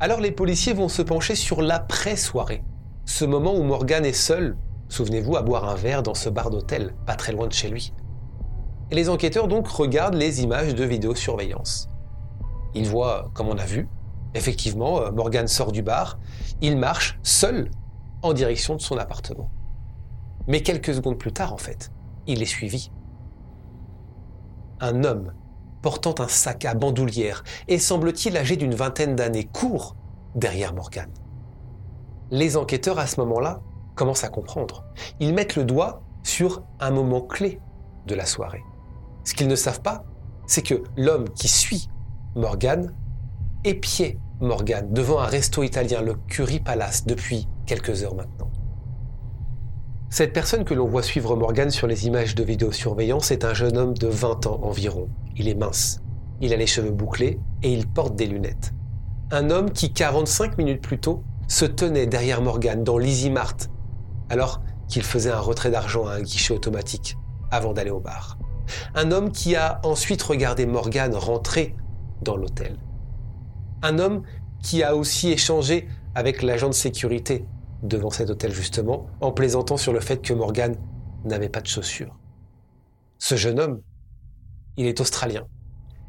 Alors 0.00 0.20
les 0.20 0.30
policiers 0.32 0.72
vont 0.72 0.88
se 0.88 1.02
pencher 1.02 1.34
sur 1.34 1.60
l'après-soirée, 1.60 2.64
ce 3.04 3.24
moment 3.24 3.54
où 3.54 3.62
Morgan 3.62 4.04
est 4.04 4.12
seul, 4.14 4.56
souvenez-vous, 4.88 5.36
à 5.36 5.42
boire 5.42 5.68
un 5.68 5.74
verre 5.74 6.02
dans 6.02 6.14
ce 6.14 6.30
bar 6.30 6.48
d'hôtel, 6.48 6.94
pas 7.06 7.16
très 7.16 7.32
loin 7.32 7.46
de 7.46 7.52
chez 7.52 7.68
lui. 7.68 7.92
Et 8.90 8.94
les 8.94 9.08
enquêteurs 9.08 9.46
donc 9.46 9.68
regardent 9.68 10.14
les 10.14 10.42
images 10.42 10.74
de 10.74 10.84
vidéosurveillance. 10.84 11.88
Ils 12.74 12.88
voient, 12.88 13.30
comme 13.34 13.48
on 13.48 13.58
a 13.58 13.64
vu, 13.64 13.88
Effectivement, 14.34 15.00
euh, 15.00 15.10
Morgan 15.10 15.48
sort 15.48 15.72
du 15.72 15.82
bar, 15.82 16.18
il 16.60 16.76
marche 16.76 17.18
seul 17.22 17.70
en 18.22 18.32
direction 18.32 18.74
de 18.74 18.80
son 18.80 18.96
appartement. 18.98 19.50
Mais 20.46 20.62
quelques 20.62 20.94
secondes 20.94 21.18
plus 21.18 21.32
tard, 21.32 21.52
en 21.52 21.58
fait, 21.58 21.90
il 22.26 22.42
est 22.42 22.46
suivi. 22.46 22.90
Un 24.80 25.04
homme 25.04 25.32
portant 25.82 26.14
un 26.18 26.28
sac 26.28 26.64
à 26.64 26.74
bandoulière 26.74 27.42
et 27.68 27.78
semble-t-il 27.78 28.36
âgé 28.36 28.56
d'une 28.56 28.74
vingtaine 28.74 29.16
d'années 29.16 29.44
court 29.44 29.96
derrière 30.34 30.74
Morgan. 30.74 31.10
Les 32.30 32.56
enquêteurs 32.56 32.98
à 32.98 33.06
ce 33.06 33.18
moment-là 33.20 33.60
commencent 33.94 34.24
à 34.24 34.28
comprendre. 34.28 34.84
Ils 35.18 35.34
mettent 35.34 35.56
le 35.56 35.64
doigt 35.64 36.02
sur 36.22 36.62
un 36.78 36.90
moment 36.90 37.20
clé 37.20 37.60
de 38.06 38.14
la 38.14 38.26
soirée. 38.26 38.62
Ce 39.24 39.34
qu'ils 39.34 39.48
ne 39.48 39.56
savent 39.56 39.82
pas, 39.82 40.04
c'est 40.46 40.62
que 40.62 40.82
l'homme 40.96 41.28
qui 41.30 41.48
suit 41.48 41.88
Morgan 42.34 42.94
épiait 43.64 44.18
Morgan 44.40 44.88
devant 44.90 45.20
un 45.20 45.26
resto 45.26 45.62
italien, 45.62 46.00
le 46.00 46.14
Curie 46.14 46.60
Palace, 46.60 47.06
depuis 47.06 47.46
quelques 47.66 48.02
heures 48.02 48.14
maintenant. 48.14 48.50
Cette 50.08 50.32
personne 50.32 50.64
que 50.64 50.74
l'on 50.74 50.88
voit 50.88 51.02
suivre 51.02 51.36
Morgan 51.36 51.70
sur 51.70 51.86
les 51.86 52.06
images 52.06 52.34
de 52.34 52.42
vidéosurveillance 52.42 53.30
est 53.30 53.44
un 53.44 53.54
jeune 53.54 53.76
homme 53.76 53.94
de 53.94 54.08
20 54.08 54.46
ans 54.46 54.60
environ. 54.62 55.08
Il 55.36 55.46
est 55.46 55.54
mince, 55.54 56.00
il 56.40 56.52
a 56.52 56.56
les 56.56 56.66
cheveux 56.66 56.90
bouclés 56.90 57.38
et 57.62 57.72
il 57.72 57.86
porte 57.86 58.16
des 58.16 58.26
lunettes. 58.26 58.72
Un 59.30 59.50
homme 59.50 59.70
qui 59.70 59.92
45 59.92 60.58
minutes 60.58 60.82
plus 60.82 60.98
tôt 60.98 61.22
se 61.46 61.64
tenait 61.64 62.06
derrière 62.06 62.42
Morgan 62.42 62.82
dans 62.82 62.98
l'Easy 62.98 63.30
Mart 63.30 63.56
alors 64.30 64.62
qu'il 64.88 65.02
faisait 65.02 65.30
un 65.30 65.38
retrait 65.38 65.70
d'argent 65.70 66.06
à 66.06 66.14
un 66.14 66.22
guichet 66.22 66.54
automatique 66.54 67.16
avant 67.50 67.72
d'aller 67.72 67.90
au 67.90 68.00
bar. 68.00 68.38
Un 68.94 69.12
homme 69.12 69.30
qui 69.30 69.54
a 69.54 69.80
ensuite 69.84 70.22
regardé 70.22 70.66
Morgan 70.66 71.14
rentrer 71.14 71.76
dans 72.22 72.36
l'hôtel. 72.36 72.76
Un 73.82 73.98
homme 73.98 74.22
qui 74.62 74.82
a 74.82 74.94
aussi 74.94 75.30
échangé 75.30 75.88
avec 76.14 76.42
l'agent 76.42 76.68
de 76.68 76.74
sécurité 76.74 77.44
devant 77.82 78.10
cet 78.10 78.30
hôtel 78.30 78.52
justement, 78.52 79.06
en 79.20 79.32
plaisantant 79.32 79.76
sur 79.76 79.92
le 79.92 80.00
fait 80.00 80.20
que 80.20 80.34
Morgan 80.34 80.76
n'avait 81.24 81.48
pas 81.48 81.60
de 81.60 81.66
chaussures. 81.66 82.18
Ce 83.18 83.36
jeune 83.36 83.58
homme, 83.58 83.80
il 84.76 84.86
est 84.86 85.00
australien. 85.00 85.46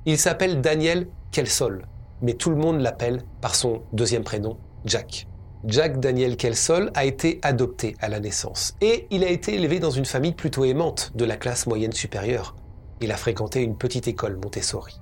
Il 0.05 0.17
s'appelle 0.17 0.61
Daniel 0.61 1.07
Kelsol, 1.31 1.85
mais 2.21 2.33
tout 2.33 2.49
le 2.49 2.55
monde 2.55 2.81
l'appelle 2.81 3.23
par 3.39 3.55
son 3.55 3.83
deuxième 3.93 4.23
prénom, 4.23 4.57
Jack. 4.85 5.27
Jack 5.65 5.99
Daniel 5.99 6.37
Kelsol 6.37 6.91
a 6.95 7.05
été 7.05 7.39
adopté 7.43 7.95
à 7.99 8.09
la 8.09 8.19
naissance 8.19 8.75
et 8.81 9.07
il 9.11 9.23
a 9.23 9.29
été 9.29 9.53
élevé 9.53 9.79
dans 9.79 9.91
une 9.91 10.05
famille 10.05 10.33
plutôt 10.33 10.65
aimante 10.65 11.11
de 11.15 11.23
la 11.23 11.37
classe 11.37 11.67
moyenne 11.67 11.91
supérieure. 11.91 12.55
Il 12.99 13.11
a 13.11 13.17
fréquenté 13.17 13.61
une 13.61 13.77
petite 13.77 14.07
école 14.07 14.39
Montessori. 14.43 14.99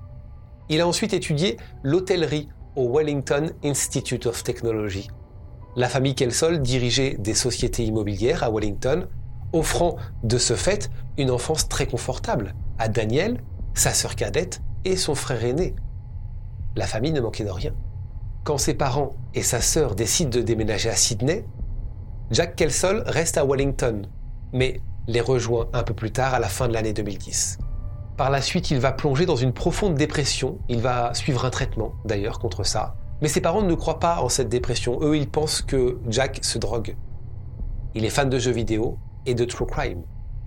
Il 0.68 0.80
a 0.80 0.86
ensuite 0.86 1.14
étudié 1.14 1.56
l'hôtellerie 1.82 2.48
au 2.76 2.90
Wellington 2.96 3.50
Institute 3.64 4.26
of 4.26 4.42
Technology 4.42 5.08
la 5.76 5.88
famille 5.88 6.14
Kelsol 6.14 6.60
dirigeait 6.60 7.16
des 7.18 7.34
sociétés 7.34 7.84
immobilières 7.84 8.42
à 8.42 8.50
Wellington, 8.50 9.06
offrant 9.52 9.96
de 10.24 10.38
ce 10.38 10.54
fait 10.54 10.90
une 11.16 11.30
enfance 11.30 11.68
très 11.68 11.86
confortable 11.86 12.54
à 12.78 12.88
Daniel, 12.88 13.40
sa 13.74 13.92
sœur 13.92 14.16
cadette 14.16 14.60
et 14.84 14.96
son 14.96 15.14
frère 15.14 15.44
aîné. 15.44 15.76
La 16.76 16.86
famille 16.86 17.12
ne 17.12 17.20
manquait 17.20 17.44
de 17.44 17.50
rien. 17.50 17.72
Quand 18.42 18.58
ses 18.58 18.74
parents 18.74 19.14
et 19.34 19.42
sa 19.42 19.60
sœur 19.60 19.94
décident 19.94 20.30
de 20.30 20.42
déménager 20.42 20.88
à 20.88 20.96
Sydney, 20.96 21.44
Jack 22.30 22.56
Kelsol 22.56 23.02
reste 23.06 23.38
à 23.38 23.44
Wellington, 23.44 24.02
mais 24.52 24.80
les 25.06 25.20
rejoint 25.20 25.68
un 25.72 25.82
peu 25.82 25.94
plus 25.94 26.12
tard 26.12 26.34
à 26.34 26.38
la 26.38 26.48
fin 26.48 26.68
de 26.68 26.72
l'année 26.72 26.92
2010. 26.92 27.58
Par 28.20 28.28
la 28.28 28.42
suite, 28.42 28.70
il 28.70 28.78
va 28.78 28.92
plonger 28.92 29.24
dans 29.24 29.34
une 29.34 29.54
profonde 29.54 29.94
dépression, 29.94 30.58
il 30.68 30.82
va 30.82 31.14
suivre 31.14 31.46
un 31.46 31.48
traitement 31.48 31.94
d'ailleurs 32.04 32.38
contre 32.38 32.64
ça, 32.64 32.94
mais 33.22 33.28
ses 33.28 33.40
parents 33.40 33.62
ne 33.62 33.74
croient 33.74 33.98
pas 33.98 34.20
en 34.20 34.28
cette 34.28 34.50
dépression. 34.50 34.98
Eux, 35.00 35.16
ils 35.16 35.26
pensent 35.26 35.62
que 35.62 35.96
Jack 36.06 36.40
se 36.42 36.58
drogue. 36.58 36.96
Il 37.94 38.04
est 38.04 38.10
fan 38.10 38.28
de 38.28 38.38
jeux 38.38 38.50
vidéo 38.50 38.98
et 39.24 39.32
de 39.32 39.46
true 39.46 39.64
crime. 39.64 40.02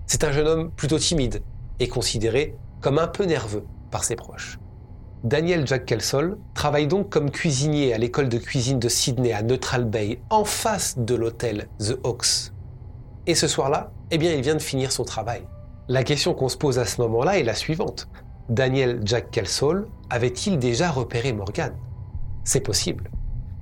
C'est 0.06 0.22
un 0.22 0.30
jeune 0.30 0.46
homme 0.46 0.70
plutôt 0.70 1.00
timide 1.00 1.42
et 1.80 1.88
considéré 1.88 2.54
comme 2.80 3.00
un 3.00 3.08
peu 3.08 3.24
nerveux 3.24 3.64
par 3.90 4.04
ses 4.04 4.14
proches. 4.14 4.60
Daniel 5.24 5.66
Jack 5.66 5.84
Kelsol 5.84 6.38
travaille 6.54 6.86
donc 6.86 7.10
comme 7.10 7.32
cuisinier 7.32 7.92
à 7.92 7.98
l'école 7.98 8.28
de 8.28 8.38
cuisine 8.38 8.78
de 8.78 8.88
Sydney 8.88 9.32
à 9.32 9.42
Neutral 9.42 9.84
Bay, 9.84 10.20
en 10.30 10.44
face 10.44 10.96
de 10.96 11.16
l'hôtel 11.16 11.66
The 11.80 11.98
Oaks. 12.04 12.52
Et 13.26 13.34
ce 13.34 13.48
soir-là, 13.48 13.90
eh 14.12 14.18
bien, 14.18 14.32
il 14.32 14.42
vient 14.42 14.54
de 14.54 14.62
finir 14.62 14.92
son 14.92 15.02
travail. 15.02 15.42
La 15.88 16.02
question 16.04 16.34
qu'on 16.34 16.48
se 16.48 16.56
pose 16.56 16.78
à 16.78 16.86
ce 16.86 17.00
moment-là 17.02 17.38
est 17.38 17.42
la 17.42 17.54
suivante. 17.54 18.08
Daniel 18.48 19.00
Jack 19.04 19.30
Kelsol 19.30 19.88
avait-il 20.10 20.58
déjà 20.58 20.90
repéré 20.90 21.32
Morgan 21.32 21.72
c'est 22.44 22.60
possible. 22.60 23.10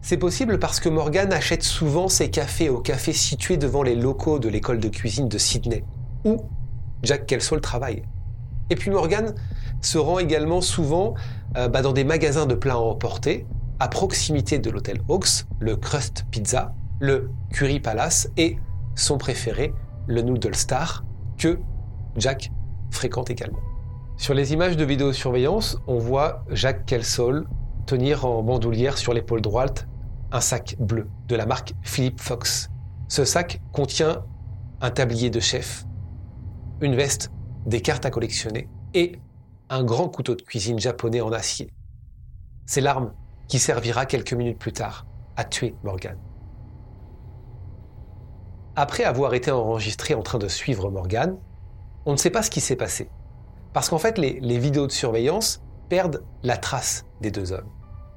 C'est 0.00 0.16
possible 0.16 0.58
parce 0.58 0.80
que 0.80 0.88
Morgan 0.88 1.32
achète 1.32 1.62
souvent 1.62 2.08
ses 2.08 2.30
cafés 2.30 2.68
au 2.68 2.80
café 2.80 3.12
situé 3.12 3.56
devant 3.56 3.84
les 3.84 3.94
locaux 3.94 4.40
de 4.40 4.48
l'école 4.48 4.80
de 4.80 4.88
cuisine 4.88 5.28
de 5.28 5.38
Sydney, 5.38 5.84
où 6.24 6.38
Jack 7.04 7.26
Kelsall 7.26 7.60
travaille. 7.60 8.02
Et 8.70 8.74
puis 8.74 8.90
Morgan 8.90 9.34
se 9.80 9.98
rend 9.98 10.18
également 10.18 10.60
souvent 10.60 11.14
euh, 11.56 11.68
bah, 11.68 11.82
dans 11.82 11.92
des 11.92 12.04
magasins 12.04 12.46
de 12.46 12.56
plats 12.56 12.74
à 12.74 12.78
emporter, 12.78 13.46
à 13.78 13.86
proximité 13.86 14.58
de 14.58 14.70
l'hôtel 14.70 15.00
Hawks, 15.08 15.44
le 15.60 15.76
Crust 15.76 16.24
Pizza, 16.30 16.74
le 16.98 17.30
Curry 17.52 17.78
Palace 17.78 18.28
et 18.36 18.58
son 18.96 19.18
préféré, 19.18 19.72
le 20.08 20.22
Noodle 20.22 20.56
Star, 20.56 21.04
que 21.38 21.58
Jack 22.16 22.50
fréquente 22.90 23.30
également. 23.30 23.60
Sur 24.16 24.34
les 24.34 24.52
images 24.52 24.76
de 24.76 24.84
vidéosurveillance, 24.84 25.78
on 25.86 25.98
voit 25.98 26.44
Jack 26.50 26.86
Kelsall 26.86 27.46
tenir 27.86 28.24
en 28.24 28.42
bandoulière 28.42 28.98
sur 28.98 29.12
l'épaule 29.14 29.40
droite 29.40 29.88
un 30.30 30.40
sac 30.40 30.76
bleu 30.78 31.08
de 31.28 31.36
la 31.36 31.46
marque 31.46 31.74
Philip 31.82 32.20
Fox. 32.20 32.70
Ce 33.08 33.24
sac 33.24 33.60
contient 33.72 34.24
un 34.80 34.90
tablier 34.90 35.30
de 35.30 35.40
chef, 35.40 35.84
une 36.80 36.94
veste, 36.94 37.30
des 37.66 37.80
cartes 37.80 38.06
à 38.06 38.10
collectionner 38.10 38.68
et 38.94 39.18
un 39.68 39.84
grand 39.84 40.08
couteau 40.08 40.34
de 40.34 40.42
cuisine 40.42 40.78
japonais 40.78 41.20
en 41.20 41.32
acier. 41.32 41.72
C'est 42.66 42.80
l'arme 42.80 43.12
qui 43.48 43.58
servira 43.58 44.06
quelques 44.06 44.32
minutes 44.32 44.58
plus 44.58 44.72
tard 44.72 45.06
à 45.36 45.44
tuer 45.44 45.74
Morgan. 45.82 46.18
Après 48.74 49.04
avoir 49.04 49.34
été 49.34 49.50
enregistré 49.50 50.14
en 50.14 50.22
train 50.22 50.38
de 50.38 50.48
suivre 50.48 50.90
Morgan, 50.90 51.36
on 52.06 52.12
ne 52.12 52.16
sait 52.16 52.30
pas 52.30 52.42
ce 52.42 52.50
qui 52.50 52.60
s'est 52.60 52.76
passé. 52.76 53.08
Parce 53.72 53.88
qu'en 53.88 53.98
fait, 53.98 54.18
les, 54.18 54.58
vidéos 54.58 54.86
de 54.86 54.92
surveillance 54.92 55.62
perdent 55.88 56.22
la 56.42 56.56
trace 56.56 57.06
des 57.20 57.30
deux 57.30 57.52
hommes. 57.52 57.68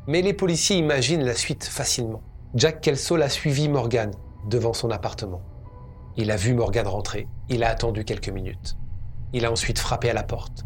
Mais 0.08 0.22
les 0.22 0.34
policiers 0.34 0.78
imaginent 0.78 1.24
la 1.24 1.36
suite 1.36 1.64
facilement. 1.64 2.22
Jack 2.54 2.82
Kelsall 2.82 3.24
a 3.24 3.30
suivi 3.30 3.70
Morgan 3.70 4.12
devant 4.50 4.74
son 4.74 4.92
appartement. 4.92 5.42
Il 6.18 6.32
a 6.32 6.36
vu 6.36 6.54
Morgan 6.54 6.88
rentrer, 6.88 7.28
il 7.50 7.64
a 7.64 7.70
attendu 7.70 8.06
quelques 8.06 8.30
minutes. 8.30 8.78
Il 9.34 9.46
a 9.46 9.52
ensuite 9.52 9.80
frappé 9.80 10.10
à 10.10 10.14
la 10.14 10.24
porte. 10.24 10.64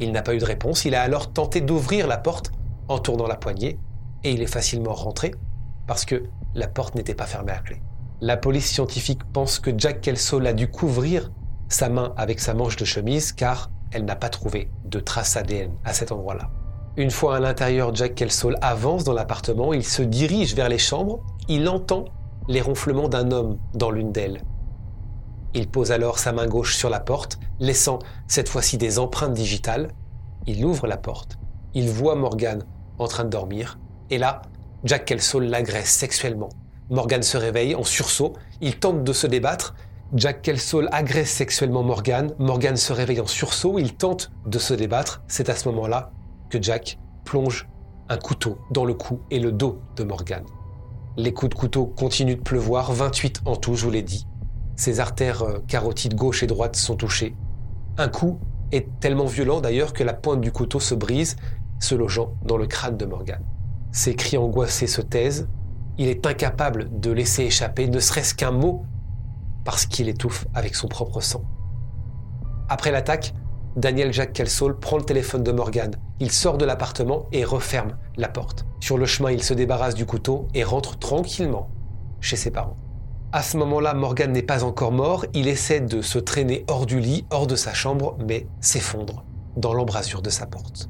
Il 0.00 0.12
n'a 0.12 0.22
pas 0.22 0.34
eu 0.34 0.38
de 0.38 0.44
réponse, 0.44 0.84
il 0.84 0.94
a 0.94 1.02
alors 1.02 1.32
tenté 1.32 1.60
d'ouvrir 1.60 2.06
la 2.06 2.18
porte 2.18 2.52
en 2.88 2.98
tournant 2.98 3.26
la 3.26 3.36
poignée, 3.36 3.78
et 4.22 4.32
il 4.32 4.42
est 4.42 4.46
facilement 4.46 4.94
rentré 4.94 5.32
parce 5.86 6.04
que 6.04 6.22
la 6.54 6.68
porte 6.68 6.94
n'était 6.94 7.14
pas 7.14 7.26
fermée 7.26 7.52
à 7.52 7.58
clé. 7.58 7.82
La 8.20 8.36
police 8.36 8.70
scientifique 8.70 9.20
pense 9.32 9.58
que 9.58 9.70
Jack 9.76 10.00
Kelsall 10.00 10.46
a 10.46 10.52
dû 10.52 10.68
couvrir 10.68 11.30
sa 11.68 11.88
main 11.88 12.12
avec 12.16 12.40
sa 12.40 12.54
manche 12.54 12.76
de 12.76 12.84
chemise 12.84 13.32
car 13.32 13.70
elle 13.92 14.04
n'a 14.04 14.16
pas 14.16 14.28
trouvé 14.28 14.70
de 14.84 15.00
traces 15.00 15.36
ADN 15.36 15.72
à 15.84 15.92
cet 15.92 16.12
endroit-là. 16.12 16.50
Une 16.96 17.10
fois 17.10 17.36
à 17.36 17.40
l'intérieur, 17.40 17.94
Jack 17.94 18.14
Kelsall 18.14 18.56
avance 18.60 19.04
dans 19.04 19.12
l'appartement, 19.12 19.72
il 19.72 19.84
se 19.84 20.02
dirige 20.02 20.54
vers 20.54 20.68
les 20.68 20.78
chambres, 20.78 21.24
il 21.48 21.68
entend 21.68 22.04
les 22.48 22.60
ronflements 22.60 23.08
d'un 23.08 23.30
homme 23.32 23.58
dans 23.74 23.90
l'une 23.90 24.12
d'elles. 24.12 24.42
Il 25.54 25.68
pose 25.68 25.92
alors 25.92 26.18
sa 26.18 26.32
main 26.32 26.46
gauche 26.46 26.76
sur 26.76 26.90
la 26.90 27.00
porte, 27.00 27.38
laissant 27.58 27.98
cette 28.26 28.48
fois-ci 28.48 28.78
des 28.78 28.98
empreintes 28.98 29.34
digitales. 29.34 29.88
Il 30.46 30.64
ouvre 30.64 30.86
la 30.86 30.96
porte, 30.96 31.38
il 31.74 31.88
voit 31.88 32.16
Morgan 32.16 32.64
en 32.98 33.08
train 33.08 33.24
de 33.24 33.30
dormir, 33.30 33.78
et 34.10 34.18
là, 34.18 34.42
Jack 34.84 35.06
Kelsall 35.06 35.44
l'agresse 35.44 35.90
sexuellement. 35.90 36.50
Morgan 36.90 37.22
se 37.22 37.36
réveille 37.36 37.74
en 37.74 37.84
sursaut, 37.84 38.34
il 38.60 38.78
tente 38.78 39.02
de 39.02 39.12
se 39.12 39.26
débattre, 39.26 39.74
Jack 40.16 40.42
Kelsall 40.42 40.88
agresse 40.92 41.30
sexuellement 41.30 41.82
Morgan. 41.82 42.34
Morgan 42.38 42.76
se 42.76 42.92
réveille 42.92 43.20
en 43.20 43.26
sursaut, 43.26 43.80
il 43.80 43.94
tente 43.94 44.30
de 44.46 44.60
se 44.60 44.72
débattre. 44.72 45.24
C'est 45.26 45.48
à 45.48 45.56
ce 45.56 45.68
moment-là 45.70 46.12
que 46.50 46.62
Jack 46.62 47.00
plonge 47.24 47.68
un 48.08 48.16
couteau 48.16 48.58
dans 48.70 48.84
le 48.84 48.94
cou 48.94 49.22
et 49.32 49.40
le 49.40 49.50
dos 49.50 49.80
de 49.96 50.04
Morgan. 50.04 50.44
Les 51.16 51.32
coups 51.32 51.50
de 51.50 51.54
couteau 51.56 51.86
continuent 51.86 52.36
de 52.36 52.42
pleuvoir, 52.42 52.92
28 52.92 53.42
en 53.44 53.56
tout, 53.56 53.74
je 53.74 53.84
vous 53.84 53.90
l'ai 53.90 54.02
dit. 54.02 54.28
Ses 54.76 55.00
artères 55.00 55.42
euh, 55.42 55.58
carotides 55.66 56.14
gauche 56.14 56.44
et 56.44 56.46
droite 56.46 56.76
sont 56.76 56.94
touchées. 56.94 57.34
Un 57.98 58.08
coup 58.08 58.38
est 58.70 58.86
tellement 59.00 59.26
violent 59.26 59.60
d'ailleurs 59.60 59.92
que 59.92 60.04
la 60.04 60.14
pointe 60.14 60.40
du 60.40 60.52
couteau 60.52 60.78
se 60.78 60.94
brise, 60.94 61.34
se 61.80 61.96
logeant 61.96 62.34
dans 62.44 62.56
le 62.56 62.68
crâne 62.68 62.96
de 62.96 63.04
Morgan. 63.04 63.42
Ses 63.90 64.14
cris 64.14 64.36
angoissés 64.36 64.86
se 64.86 65.00
taisent. 65.00 65.48
Il 65.98 66.06
est 66.06 66.24
incapable 66.24 67.00
de 67.00 67.10
laisser 67.10 67.42
échapper 67.42 67.88
ne 67.88 67.98
serait-ce 67.98 68.34
qu'un 68.34 68.52
mot 68.52 68.84
parce 69.64 69.86
qu'il 69.86 70.08
étouffe 70.08 70.46
avec 70.54 70.74
son 70.74 70.88
propre 70.88 71.20
sang. 71.20 71.42
Après 72.68 72.90
l'attaque, 72.90 73.34
Daniel 73.76 74.12
Jacques 74.12 74.32
Kelsall 74.32 74.78
prend 74.78 74.98
le 74.98 75.04
téléphone 75.04 75.42
de 75.42 75.50
Morgan. 75.50 75.96
Il 76.20 76.30
sort 76.30 76.58
de 76.58 76.64
l'appartement 76.64 77.26
et 77.32 77.44
referme 77.44 77.96
la 78.16 78.28
porte. 78.28 78.64
Sur 78.80 78.98
le 78.98 79.06
chemin, 79.06 79.32
il 79.32 79.42
se 79.42 79.52
débarrasse 79.52 79.94
du 79.94 80.06
couteau 80.06 80.46
et 80.54 80.62
rentre 80.62 80.98
tranquillement 80.98 81.70
chez 82.20 82.36
ses 82.36 82.50
parents. 82.50 82.76
À 83.32 83.42
ce 83.42 83.56
moment-là, 83.56 83.94
Morgan 83.94 84.30
n'est 84.30 84.42
pas 84.42 84.62
encore 84.62 84.92
mort. 84.92 85.26
Il 85.34 85.48
essaie 85.48 85.80
de 85.80 86.02
se 86.02 86.20
traîner 86.20 86.64
hors 86.68 86.86
du 86.86 87.00
lit, 87.00 87.26
hors 87.30 87.48
de 87.48 87.56
sa 87.56 87.74
chambre, 87.74 88.16
mais 88.24 88.46
s'effondre 88.60 89.24
dans 89.56 89.74
l'embrasure 89.74 90.22
de 90.22 90.30
sa 90.30 90.46
porte. 90.46 90.88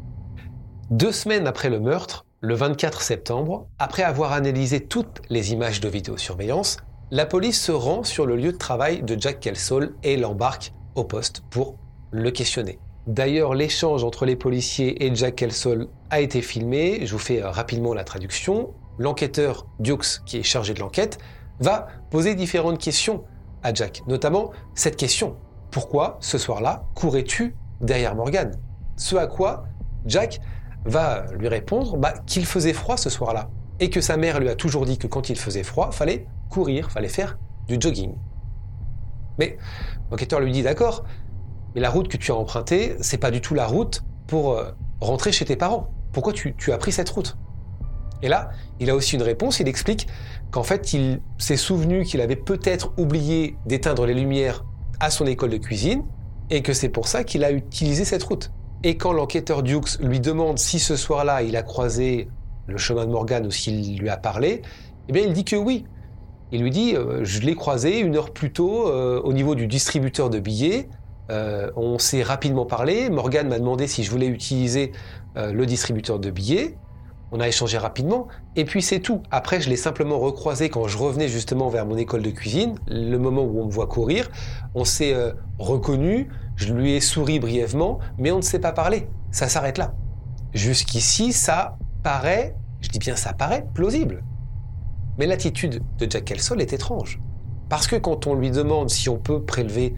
Deux 0.90 1.12
semaines 1.12 1.47
après 1.47 1.71
le 1.71 1.81
meurtre, 1.81 2.26
le 2.40 2.54
24 2.54 3.00
septembre, 3.00 3.66
après 3.78 4.02
avoir 4.02 4.33
analysé 4.33 4.81
toutes 4.81 5.23
les 5.31 5.52
images 5.52 5.81
de 5.81 5.88
vidéosurveillance, 5.88 6.76
la 7.14 7.26
police 7.26 7.62
se 7.62 7.71
rend 7.71 8.02
sur 8.02 8.26
le 8.26 8.35
lieu 8.35 8.50
de 8.50 8.56
travail 8.56 9.04
de 9.04 9.16
Jack 9.16 9.38
Kelsall 9.38 9.94
et 10.02 10.16
l'embarque 10.16 10.73
au 10.97 11.04
poste 11.04 11.44
pour 11.49 11.76
le 12.11 12.33
questionner. 12.33 12.80
D'ailleurs, 13.06 13.54
l'échange 13.54 14.02
entre 14.02 14.26
les 14.26 14.35
policiers 14.35 15.06
et 15.06 15.14
Jack 15.14 15.37
Kelsall 15.37 15.87
a 16.11 16.21
été 16.21 16.42
filmé. 16.42 17.06
Je 17.06 17.12
vous 17.12 17.21
fais 17.21 17.40
euh, 17.40 17.50
rapidement 17.50 17.94
la 17.94 18.02
traduction. 18.02 18.75
l'enquêteur 18.99 19.68
Dukes, 19.78 20.25
qui 20.26 20.38
est 20.38 20.42
chargé 20.42 20.75
de 20.75 20.80
l'enquête, 20.80 21.18
va 21.61 21.87
poser 22.11 22.35
différentes 22.35 22.78
questions 22.78 23.23
à 23.62 23.73
Jack, 23.73 24.02
notamment 24.09 24.50
cette 24.75 24.97
question 24.97 25.37
pourquoi 25.71 26.18
ce 26.21 26.37
soir-là 26.37 26.85
courais-tu 26.97 27.54
derrière 27.80 28.16
Morgan? 28.16 28.59
Ce 28.97 29.14
à 29.14 29.28
quoi 29.28 29.66
Jack 30.04 30.40
va 30.85 31.26
lui 31.38 31.47
répondre 31.47 31.97
bah, 31.97 32.14
qu'il 32.26 32.44
faisait 32.44 32.73
froid 32.73 32.97
ce 32.97 33.09
soir-là 33.09 33.50
et 33.81 33.90
que 33.90 34.00
sa 34.00 34.16
mère 34.16 34.40
lui 34.40 34.49
a 34.49 34.54
toujours 34.54 34.87
dit 34.87 34.99
que 34.99 35.07
quand 35.07 35.31
il 35.31 35.38
faisait 35.38 35.62
froid, 35.62 35.90
fallait 35.90 36.26
courir, 36.50 36.90
fallait 36.90 37.09
faire 37.09 37.38
du 37.66 37.76
jogging. 37.78 38.14
Mais 39.38 39.59
l'enquêteur 40.11 40.40
lui 40.40 40.52
dit 40.52 40.62
d'accord, 40.62 41.04
mais 41.75 41.81
la 41.81 41.90
route 41.90 42.09
que 42.09 42.16
tu 42.16 42.31
as 42.31 42.37
empruntée, 42.37 42.97
c'est 43.00 43.19
pas 43.19 43.31
du 43.31 43.40
tout 43.40 43.54
la 43.54 43.66
route 43.66 44.04
pour 44.26 44.52
euh, 44.52 44.71
rentrer 45.00 45.33
chez 45.33 45.45
tes 45.45 45.57
parents. 45.57 45.90
Pourquoi 46.12 46.33
tu, 46.33 46.54
tu 46.57 46.73
as 46.73 46.78
pris 46.78 46.93
cette 46.93 47.09
route? 47.11 47.37
Et 48.23 48.28
là, 48.28 48.50
il 48.81 48.88
a 48.90 48.95
aussi 48.95 49.16
une 49.16 49.23
réponse, 49.23 49.61
il 49.61 49.69
explique 49.69 50.07
qu'en 50.50 50.62
fait, 50.62 50.93
il 50.93 51.21
s'est 51.37 51.57
souvenu 51.57 52.04
qu'il 52.04 52.21
avait 52.21 52.37
peut-être 52.37 52.93
oublié 52.97 53.57
d'éteindre 53.66 54.07
les 54.07 54.14
lumières 54.14 54.64
à 55.00 55.11
son 55.11 55.26
école 55.26 55.50
de 55.50 55.57
cuisine 55.59 56.04
et 56.50 56.62
que 56.62 56.73
c'est 56.73 56.88
pour 56.88 57.09
ça 57.09 57.25
qu'il 57.25 57.45
a 57.45 57.50
utilisé 57.50 58.04
cette 58.04 58.23
route. 58.23 58.50
Et 58.83 58.97
quand 58.97 59.12
l'enquêteur 59.12 59.62
Dukes 59.62 59.99
lui 60.00 60.21
demande 60.21 60.59
si 60.59 60.78
ce 60.78 60.97
soir-là 60.97 61.43
il 61.43 61.57
a 61.57 61.62
croisé 61.62 62.28
le 62.66 62.78
chemin 62.78 63.06
de 63.06 63.11
Morgan 63.11 63.47
ou 63.47 63.50
s'il 63.50 63.99
lui 63.99 64.09
a 64.09 64.16
parlé, 64.16 64.62
eh 65.09 65.12
bien 65.12 65.23
il 65.23 65.33
dit 65.33 65.44
que 65.44 65.56
oui. 65.56 65.85
Il 66.52 66.62
lui 66.62 66.71
dit 66.71 66.94
euh, 66.94 67.25
je 67.25 67.40
l'ai 67.40 67.54
croisé 67.54 67.99
une 67.99 68.16
heure 68.16 68.30
plus 68.30 68.52
tôt 68.52 68.88
euh, 68.88 69.21
au 69.23 69.33
niveau 69.33 69.54
du 69.54 69.66
distributeur 69.66 70.30
de 70.30 70.38
billets. 70.38 70.88
Euh, 71.30 71.71
on 71.75 71.99
s'est 71.99 72.23
rapidement 72.23 72.66
parlé. 72.66 73.11
Morgan 73.11 73.49
m'a 73.49 73.59
demandé 73.59 73.87
si 73.87 74.04
je 74.04 74.11
voulais 74.11 74.26
utiliser 74.26 74.92
le 75.37 75.66
distributeur 75.66 76.21
de 76.21 76.30
billets. 76.30 76.76
On 77.33 77.40
a 77.40 77.49
échangé 77.49 77.76
rapidement, 77.76 78.28
et 78.54 78.64
puis 78.64 78.80
c'est 78.80 79.00
tout. 79.00 79.21
Après, 79.33 79.61
je 79.61 79.68
l'ai 79.68 79.75
simplement 79.75 80.21
recroisé 80.21 80.68
quand 80.68 80.87
je 80.87 80.97
revenais 80.97 81.26
justement 81.26 81.68
vers 81.68 81.87
mon 81.87 81.97
école 81.97 82.23
de 82.23 82.30
cuisine, 82.30 82.76
le 82.87 83.16
moment 83.16 83.42
où 83.42 83.61
on 83.61 83.66
me 83.66 83.71
voit 83.73 83.88
courir. 83.88 84.30
On 84.76 84.85
s'est 84.85 85.16
reconnu, 85.59 86.28
je 86.54 86.73
lui 86.73 86.92
ai 86.92 87.00
souri 87.00 87.40
brièvement, 87.40 87.99
mais 88.16 88.30
on 88.30 88.37
ne 88.37 88.42
s'est 88.42 88.61
pas 88.61 88.71
parlé. 88.71 89.09
Ça 89.33 89.49
s'arrête 89.49 89.78
là. 89.78 89.94
Jusqu'ici, 90.52 91.33
ça 91.33 91.76
paraît, 92.04 92.54
je 92.80 92.90
dis 92.90 93.00
bien 93.00 93.16
ça 93.16 93.32
paraît, 93.32 93.66
plausible. 93.75 94.23
Mais 95.18 95.26
l'attitude 95.26 95.82
de 95.99 96.06
Jack 96.08 96.26
Kelsol 96.26 96.61
est 96.61 96.73
étrange. 96.73 97.18
Parce 97.68 97.88
que 97.88 97.96
quand 97.96 98.28
on 98.28 98.34
lui 98.34 98.52
demande 98.52 98.90
si 98.90 99.08
on 99.08 99.18
peut 99.18 99.42
prélever 99.42 99.96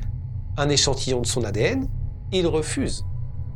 un 0.57 0.71
échantillon 0.71 1.21
de 1.21 1.27
son 1.27 1.45
ADN, 1.45 1.89
il 2.33 2.47
refuse. 2.47 3.05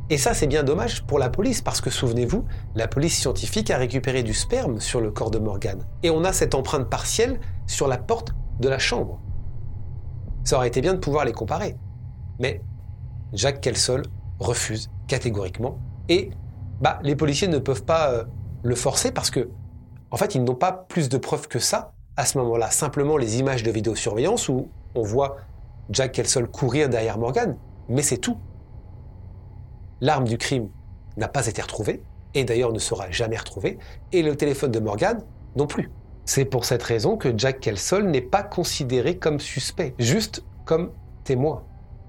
Et 0.09 0.17
ça, 0.17 0.33
c'est 0.33 0.47
bien 0.47 0.63
dommage 0.63 1.03
pour 1.07 1.19
la 1.19 1.29
police, 1.29 1.61
parce 1.61 1.79
que 1.79 1.89
souvenez-vous, 1.89 2.43
la 2.75 2.87
police 2.87 3.17
scientifique 3.17 3.71
a 3.71 3.77
récupéré 3.77 4.23
du 4.23 4.33
sperme 4.33 4.81
sur 4.81 4.99
le 4.99 5.09
corps 5.09 5.31
de 5.31 5.39
Morgan. 5.39 5.79
Et 6.03 6.09
on 6.09 6.25
a 6.25 6.33
cette 6.33 6.53
empreinte 6.53 6.89
partielle 6.89 7.39
sur 7.65 7.87
la 7.87 7.97
porte 7.97 8.33
de 8.59 8.67
la 8.67 8.77
chambre. 8.77 9.21
Ça 10.43 10.57
aurait 10.57 10.67
été 10.67 10.81
bien 10.81 10.93
de 10.93 10.99
pouvoir 10.99 11.23
les 11.23 11.31
comparer. 11.31 11.77
Mais 12.39 12.61
Jacques 13.31 13.61
Kelsol 13.61 14.03
refuse 14.39 14.89
catégoriquement. 15.07 15.79
Et 16.09 16.31
bah, 16.81 16.99
les 17.03 17.15
policiers 17.15 17.47
ne 17.47 17.59
peuvent 17.59 17.85
pas 17.85 18.11
euh, 18.11 18.25
le 18.63 18.75
forcer 18.75 19.11
parce 19.11 19.31
que, 19.31 19.49
en 20.11 20.17
fait, 20.17 20.35
ils 20.35 20.43
n'ont 20.43 20.55
pas 20.55 20.71
plus 20.71 21.09
de 21.09 21.17
preuves 21.17 21.47
que 21.47 21.59
ça 21.59 21.93
à 22.17 22.25
ce 22.25 22.37
moment-là. 22.39 22.69
Simplement 22.71 23.17
les 23.17 23.39
images 23.39 23.63
de 23.63 23.71
vidéosurveillance 23.71 24.49
où 24.49 24.69
on 24.95 25.03
voit 25.03 25.37
Jack 25.89 26.13
Kelsol 26.13 26.47
courir 26.47 26.89
derrière 26.89 27.17
Morgan, 27.17 27.57
mais 27.89 28.01
c'est 28.01 28.17
tout. 28.17 28.37
L'arme 29.99 30.25
du 30.25 30.37
crime 30.37 30.69
n'a 31.17 31.27
pas 31.27 31.47
été 31.47 31.61
retrouvée, 31.61 32.03
et 32.33 32.43
d'ailleurs 32.43 32.71
ne 32.71 32.79
sera 32.79 33.11
jamais 33.11 33.37
retrouvée, 33.37 33.77
et 34.11 34.23
le 34.23 34.35
téléphone 34.35 34.71
de 34.71 34.79
Morgan 34.79 35.23
non 35.55 35.67
plus. 35.67 35.91
C'est 36.25 36.45
pour 36.45 36.65
cette 36.65 36.83
raison 36.83 37.17
que 37.17 37.37
Jack 37.37 37.59
Kelsol 37.59 38.05
n'est 38.05 38.21
pas 38.21 38.43
considéré 38.43 39.17
comme 39.17 39.39
suspect, 39.39 39.93
juste 39.99 40.43
comme 40.65 40.91
témoin. 41.23 41.63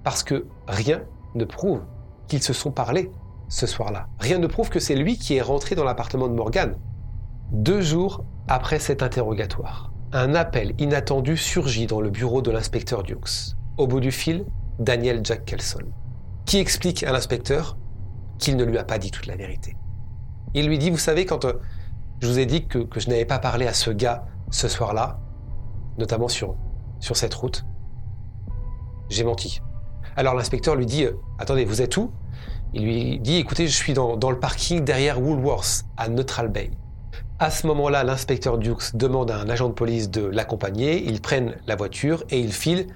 Parce 0.05 0.23
que 0.23 0.47
rien 0.67 1.03
ne 1.35 1.45
prouve 1.45 1.83
qu'ils 2.29 2.43
se 2.43 2.53
sont 2.53 2.71
parlé 2.71 3.11
ce 3.53 3.67
soir-là. 3.67 4.09
Rien 4.19 4.39
ne 4.39 4.47
prouve 4.47 4.71
que 4.71 4.81
c'est 4.81 4.95
lui 4.95 5.19
qui 5.19 5.37
est 5.37 5.43
rentré 5.43 5.75
dans 5.75 5.85
l'appartement 5.85 6.27
de 6.27 6.33
Morgan. 6.33 6.75
Deux 7.51 7.83
jours 7.83 8.25
après 8.49 8.79
cet 8.79 9.03
interrogatoire, 9.03 9.93
un 10.13 10.35
appel 10.35 10.75
inattendu 10.79 11.37
surgit 11.37 11.87
dans 11.87 12.01
le 12.01 12.09
bureau 12.09 12.41
de 12.41 12.51
l'inspecteur 12.51 13.03
Dukes. 13.03 13.55
Au 13.77 13.87
bout 13.87 14.01
du 14.01 14.11
fil, 14.11 14.47
Daniel 14.79 15.21
Jack 15.23 15.45
Kelsol, 15.45 15.87
qui 16.47 16.59
explique 16.59 17.03
à 17.03 17.13
l'inspecteur 17.13 17.77
qu'il 18.39 18.57
ne 18.57 18.65
lui 18.65 18.79
a 18.79 18.85
pas 18.85 18.99
dit 18.99 19.11
toute 19.11 19.27
la 19.27 19.37
vérité. 19.37 19.77
Il 20.55 20.67
lui 20.67 20.79
dit, 20.79 20.89
vous 20.89 20.97
savez, 20.97 21.27
quand 21.27 21.45
euh, 21.45 21.53
je 22.23 22.29
vous 22.29 22.39
ai 22.39 22.47
dit 22.47 22.67
que, 22.67 22.89
je 22.97 23.11
n'avais 23.11 23.27
pas 23.27 23.39
parlé 23.39 23.67
à 23.67 23.75
ce 23.75 23.91
gars 23.91 24.25
ce 24.51 24.67
soir-là, 24.67 25.21
notamment 25.99 26.29
sur, 26.29 26.57
sur 27.01 27.19
cette 27.19 27.35
route, 27.35 27.67
j'ai 29.11 29.25
menti. 29.25 29.61
Alors 30.17 30.35
l'inspecteur 30.35 30.75
lui 30.75 30.87
dit, 30.87 31.05
euh, 31.05 31.13
attendez, 31.39 31.67
vous 31.67 31.83
êtes 31.83 31.99
où? 31.99 32.13
Il 32.75 32.85
lui 32.85 33.19
dit, 33.19 33.37
écoutez, 33.37 33.67
je 33.67 33.77
suis 33.77 33.93
dans, 33.93 34.17
le 34.31 34.39
parking 34.39 34.85
derrière 34.85 35.21
Woolworth, 35.21 35.85
à 35.97 36.09
Neutral 36.09 36.49
Bay. 36.49 36.71
À 37.39 37.51
ce 37.51 37.67
moment-là, 37.67 38.05
l'inspecteur 38.05 38.57
Dukes 38.57 38.95
demande 38.95 39.31
à 39.31 39.39
un 39.39 39.49
agent 39.49 39.69
de 39.69 39.75
police 39.75 40.11
de 40.11 40.23
l'accompagner, 40.23 41.05
ils 41.05 41.21
prennent 41.21 41.57
la 41.67 41.77
voiture 41.77 42.25
et 42.31 42.39
ils 42.41 42.53
filent 42.53 42.87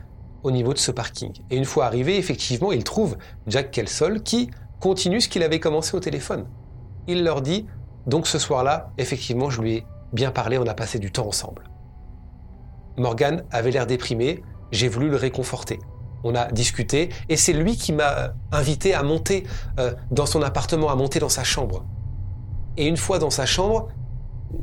au 0.43 0.51
niveau 0.51 0.73
de 0.73 0.79
ce 0.79 0.93
parking. 0.93 1.33
Et 1.51 1.57
une 1.57 1.65
fois 1.65 1.87
arrivé, 1.87 2.17
effectivement, 2.17 2.73
ils 2.73 2.85
trouvent 2.85 3.19
Jack 3.47 3.71
Kelsol 3.71 4.23
qui, 4.23 4.51
continue 4.81 5.21
ce 5.21 5.29
qu'il 5.29 5.43
avait 5.43 5.61
commencé 5.61 5.97
au 5.97 6.01
téléphone. 6.01 6.47
Il 7.09 7.25
leur 7.25 7.43
dit, 7.43 7.67
donc 8.07 8.27
ce 8.27 8.39
soir-là, 8.39 8.93
effectivement, 8.99 9.51
je 9.51 9.61
lui 9.61 9.75
ai 9.75 9.87
bien 10.13 10.31
parlé, 10.31 10.59
on 10.59 10.67
a 10.67 10.75
passé 10.75 10.99
du 10.99 11.11
temps 11.11 11.27
ensemble. 11.27 11.65
Morgan 12.97 13.45
avait 13.51 13.71
l'air 13.71 13.87
déprimé, 13.87 14.43
j'ai 14.73 14.89
voulu 14.89 15.09
le 15.09 15.17
réconforter. 15.17 15.79
On 16.29 16.35
a 16.35 16.51
discuté 16.51 17.11
et 17.29 17.37
c'est 17.37 17.53
lui 17.53 17.77
qui 17.77 17.93
m'a 17.93 18.35
invité 18.51 18.95
à 18.95 19.05
monter 19.05 19.45
euh, 19.79 19.95
dans 20.11 20.27
son 20.27 20.43
appartement, 20.43 20.91
à 20.91 20.97
monter 20.97 21.21
dans 21.21 21.29
sa 21.29 21.45
chambre. 21.45 21.85
Et 22.77 22.89
une 22.89 22.97
fois 22.97 23.21
dans 23.21 23.31
sa 23.31 23.47
chambre, 23.47 23.87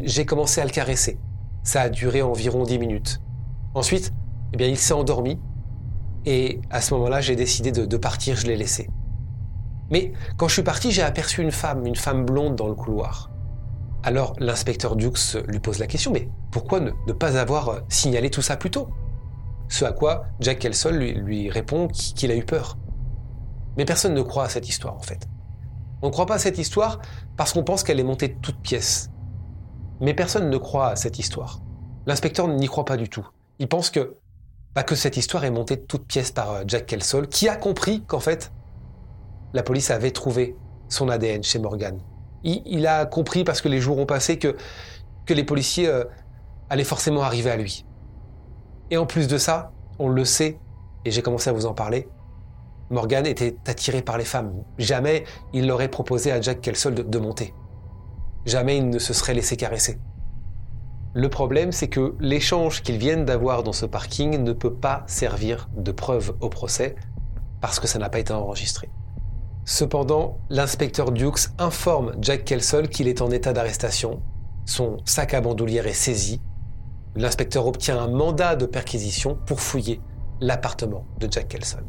j'ai 0.04 0.26
commencé 0.26 0.60
à 0.60 0.66
le 0.66 0.72
caresser. 0.72 1.18
Ça 1.64 1.84
a 1.84 1.90
duré 1.90 2.22
environ 2.22 2.64
dix 2.64 2.80
minutes. 2.80 3.22
Ensuite, 3.76 4.12
eh 4.60 4.68
il 4.68 4.78
s'est 4.78 4.94
endormi 4.94 5.40
et 6.26 6.60
à 6.70 6.82
ce 6.82 6.94
moment-là, 6.96 7.22
j'ai 7.22 7.38
décidé 7.38 7.72
de 7.72 7.98
partir, 7.98 8.36
je 8.36 8.46
l'ai 8.46 8.58
laissé. 8.58 8.90
Mais 9.90 10.12
quand 10.36 10.50
je 10.50 10.54
suis 10.54 10.64
parti, 10.64 10.92
j'ai 10.92 11.02
aperçu 11.02 11.42
une 11.42 11.52
femme, 11.52 11.86
une 11.86 11.96
femme 11.96 12.26
blonde 12.26 12.58
dans 12.58 12.68
le 12.68 12.76
couloir. 12.76 13.30
Alors 14.04 14.34
l'inspecteur 14.38 14.98
Dukes 14.98 15.38
lui 15.48 15.60
pose 15.60 15.80
la 15.80 15.88
question, 15.88 16.12
mais 16.12 16.28
pourquoi 16.52 16.82
ne, 16.82 16.92
pas 17.14 17.38
avoir 17.38 17.70
euh, 17.70 17.80
signalé 17.88 18.30
tout 18.30 18.42
ça 18.42 18.58
plus 18.58 18.70
tôt? 18.70 18.90
Ce 19.70 19.86
à 19.86 19.92
quoi 19.92 20.26
Jack 20.40 20.60
Kelsol 20.60 20.98
lui, 20.98 21.50
répond 21.50 21.88
qu'il 21.88 22.32
a 22.32 22.36
eu 22.36 22.46
peur. 22.46 22.78
Mais 23.78 23.86
personne 23.86 24.14
ne 24.14 24.22
croit 24.22 24.46
à 24.46 24.50
cette 24.50 24.70
histoire 24.70 24.96
en 24.96 25.02
fait. 25.02 25.28
On 26.02 26.08
ne 26.08 26.12
croit 26.12 26.26
pas 26.26 26.36
à 26.36 26.40
cette 26.40 26.58
histoire 26.58 27.00
parce 27.38 27.54
qu'on 27.54 27.64
pense 27.64 27.84
qu'elle 27.84 28.00
est 28.00 28.04
montée 28.04 28.28
de 28.28 28.40
toutes 28.42 28.60
pièces. 28.60 29.10
Mais 30.02 30.14
personne 30.14 30.50
ne 30.50 30.58
croit 30.58 30.90
à 30.90 30.96
cette 30.96 31.18
histoire. 31.18 31.62
L'inspecteur 32.06 32.48
n'y 32.48 32.68
croit 32.68 32.86
pas 32.86 32.98
du 32.98 33.08
tout. 33.08 33.28
Il 33.60 33.68
pense 33.68 33.90
que, 33.90 34.18
bah, 34.76 34.84
que 34.84 34.96
cette 34.96 35.16
histoire 35.16 35.46
est 35.46 35.52
montée 35.52 35.78
de 35.78 35.84
toutes 35.84 36.06
pièces 36.06 36.32
par 36.32 36.52
euh, 36.52 36.64
Jack 36.68 36.88
Kelsol, 36.88 37.28
qui 37.30 37.48
a 37.48 37.56
compris 37.56 38.04
qu'en 38.04 38.20
fait, 38.20 38.52
la 39.54 39.64
police 39.64 39.92
avait 39.92 40.12
trouvé 40.12 40.58
son 40.90 41.08
ADN 41.10 41.44
chez 41.44 41.60
Morgan. 41.60 42.00
Il, 42.44 42.88
a 42.88 43.06
compris, 43.06 43.46
parce 43.46 43.62
que 43.62 43.70
les 43.70 43.80
jours 43.80 43.98
ont 43.98 44.06
passé, 44.06 44.38
que, 44.38 44.58
que 45.26 45.34
les 45.34 45.46
policiers 45.46 45.88
euh, 45.88 46.04
allaient 46.70 46.84
forcément 46.84 47.24
arriver 47.24 47.50
à 47.50 47.56
lui. 47.56 47.86
Et 48.94 48.98
en 48.98 49.08
plus 49.08 49.28
de 49.28 49.40
ça, 49.40 49.72
on 49.98 50.08
le 50.08 50.24
sait, 50.24 50.60
et 51.04 51.10
j'ai 51.10 51.24
commencé 51.24 51.50
à 51.50 51.54
vous 51.54 51.66
en 51.66 51.74
parler, 51.74 52.08
Morgan 52.92 53.26
était 53.26 53.56
attiré 53.66 54.04
par 54.04 54.20
les 54.20 54.24
femmes. 54.24 54.54
Jamais 54.78 55.24
il 55.52 55.66
l'aurait 55.66 55.88
proposé 55.88 56.32
à 56.32 56.40
Jack 56.40 56.62
Kelsol 56.62 56.94
de, 56.94 57.18
monter. 57.18 57.56
Jamais 58.46 58.78
il 58.78 58.92
ne 58.92 59.00
se 59.00 59.12
serait 59.12 59.34
laissé 59.34 59.58
caresser. 59.58 59.98
Le 61.16 61.28
problème, 61.28 61.72
c'est 61.72 61.88
que 61.88 62.14
l'échange 62.20 62.84
qu'ils 62.84 63.00
viennent 63.00 63.26
d'avoir 63.26 63.64
dans 63.64 63.74
ce 63.74 63.88
parking 63.88 64.44
ne 64.44 64.54
peut 64.54 64.76
pas 64.76 65.04
servir 65.08 65.70
de 65.76 65.92
preuve 65.92 66.36
au 66.40 66.50
procès 66.50 66.94
parce 67.62 67.80
que 67.80 67.88
ça 67.88 67.98
n'a 67.98 68.10
pas 68.10 68.20
été 68.20 68.32
enregistré. 68.32 68.92
Cependant, 69.66 70.38
l'inspecteur 70.52 71.12
Dukes 71.12 71.50
informe 71.58 72.14
Jack 72.22 72.46
Kelsol 72.46 72.90
qu'il 72.90 73.08
est 73.08 73.24
en 73.24 73.32
état 73.32 73.54
d'arrestation. 73.54 74.22
Son 74.68 74.98
sac 75.04 75.34
à 75.34 75.42
bandoulière 75.42 75.88
est 75.88 75.94
saisi. 75.94 76.42
L'inspecteur 77.16 77.68
obtient 77.68 78.00
un 78.00 78.08
mandat 78.08 78.56
de 78.56 78.66
perquisition 78.66 79.38
pour 79.46 79.60
fouiller 79.60 80.02
l'appartement 80.42 81.06
de 81.20 81.28
Jack 81.32 81.50
Kelsol. 81.50 81.86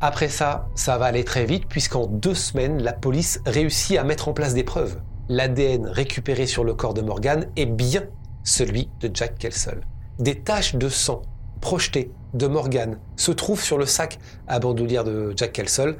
Après 0.00 0.28
ça, 0.28 0.68
ça 0.74 0.98
va 0.98 1.06
aller 1.06 1.24
très 1.24 1.44
vite 1.44 1.66
puisqu'en 1.68 2.06
deux 2.06 2.34
semaines, 2.34 2.82
la 2.82 2.92
police 2.92 3.40
réussit 3.46 3.98
à 3.98 4.04
mettre 4.04 4.28
en 4.28 4.32
place 4.32 4.54
des 4.54 4.64
preuves. 4.64 5.00
L'ADN 5.28 5.86
récupéré 5.86 6.46
sur 6.46 6.64
le 6.64 6.74
corps 6.74 6.94
de 6.94 7.02
Morgan 7.02 7.48
est 7.56 7.66
bien 7.66 8.02
celui 8.42 8.90
de 9.00 9.10
Jack 9.12 9.38
Kelsol. 9.38 9.82
Des 10.18 10.40
taches 10.40 10.74
de 10.74 10.88
sang 10.88 11.22
projetées 11.60 12.10
de 12.34 12.46
Morgan 12.46 12.98
se 13.16 13.30
trouvent 13.30 13.62
sur 13.62 13.78
le 13.78 13.86
sac 13.86 14.18
à 14.48 14.58
bandoulière 14.58 15.04
de 15.04 15.32
Jack 15.36 15.52
Kelsol, 15.52 15.96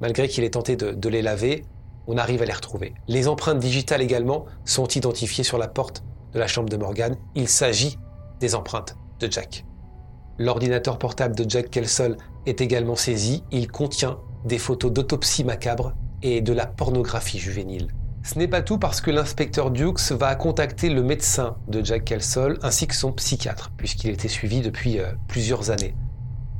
Malgré 0.00 0.28
qu'il 0.28 0.44
ait 0.44 0.50
tenté 0.50 0.76
de, 0.76 1.08
les 1.08 1.22
laver, 1.22 1.64
on 2.06 2.18
arrive 2.18 2.42
à 2.42 2.44
les 2.44 2.52
retrouver. 2.52 2.92
Les 3.08 3.28
empreintes 3.28 3.58
digitales 3.58 4.02
également 4.02 4.44
sont 4.64 4.86
identifiées 4.86 5.44
sur 5.44 5.58
la 5.58 5.68
porte 5.68 6.02
de 6.36 6.40
la 6.40 6.46
chambre 6.46 6.68
de 6.68 6.76
Morgan, 6.76 7.16
il 7.34 7.48
s'agit 7.48 7.98
des 8.40 8.54
empreintes 8.54 8.94
de 9.20 9.32
Jack. 9.32 9.64
L'ordinateur 10.38 10.98
portable 10.98 11.34
de 11.34 11.48
Jack 11.48 11.70
Kelsall 11.70 12.18
est 12.44 12.60
également 12.60 12.94
saisi. 12.94 13.42
Il 13.50 13.68
contient 13.68 14.18
des 14.44 14.58
photos 14.58 14.92
d'autopsie 14.92 15.44
macabre 15.44 15.94
et 16.22 16.42
de 16.42 16.52
la 16.52 16.66
pornographie 16.66 17.38
juvénile. 17.38 17.88
Ce 18.22 18.38
n'est 18.38 18.48
pas 18.48 18.60
tout 18.60 18.76
parce 18.76 19.00
que 19.00 19.10
l'inspecteur 19.10 19.70
Dukes 19.70 20.12
va 20.12 20.34
contacter 20.34 20.90
le 20.90 21.02
médecin 21.02 21.56
de 21.68 21.82
Jack 21.82 22.04
Kelsall 22.04 22.58
ainsi 22.62 22.86
que 22.86 22.94
son 22.94 23.12
psychiatre, 23.12 23.72
puisqu'il 23.78 24.10
était 24.10 24.28
suivi 24.28 24.60
depuis 24.60 24.98
euh, 24.98 25.12
plusieurs 25.28 25.70
années. 25.70 25.94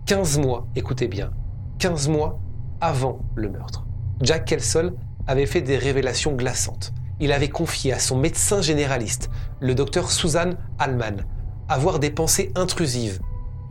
15 0.06 0.38
mois, 0.38 0.66
écoutez 0.74 1.08
bien, 1.08 1.32
15 1.80 2.08
mois 2.08 2.38
avant 2.80 3.18
le 3.34 3.50
meurtre. 3.50 3.84
Jack 4.22 4.46
Kelsall 4.46 4.94
avait 5.26 5.44
fait 5.44 5.60
des 5.60 5.76
révélations 5.76 6.32
glaçantes. 6.32 6.94
Il 7.20 7.32
avait 7.32 7.48
confié 7.48 7.92
à 7.92 7.98
son 7.98 8.18
médecin 8.18 8.60
généraliste, 8.60 9.30
le 9.60 9.74
docteur 9.74 10.10
Susan 10.10 10.50
Allman, 10.78 11.24
avoir 11.68 11.98
des 11.98 12.10
pensées 12.10 12.52
intrusives, 12.54 13.20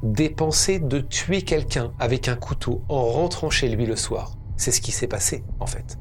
des 0.04 0.30
pensées 0.30 0.80
de 0.80 1.00
tuer 1.00 1.44
quelqu'un 1.44 1.94
avec 2.00 2.28
un 2.28 2.36
couteau 2.36 2.84
en 2.90 3.04
rentrant 3.06 3.50
chez 3.50 3.70
lui 3.70 3.86
le 3.86 3.96
soir. 3.96 4.36
C'est 4.58 4.72
ce 4.72 4.82
qui 4.82 4.92
s'est 4.92 5.08
passé, 5.08 5.44
en 5.60 5.68
fait. 5.68 5.98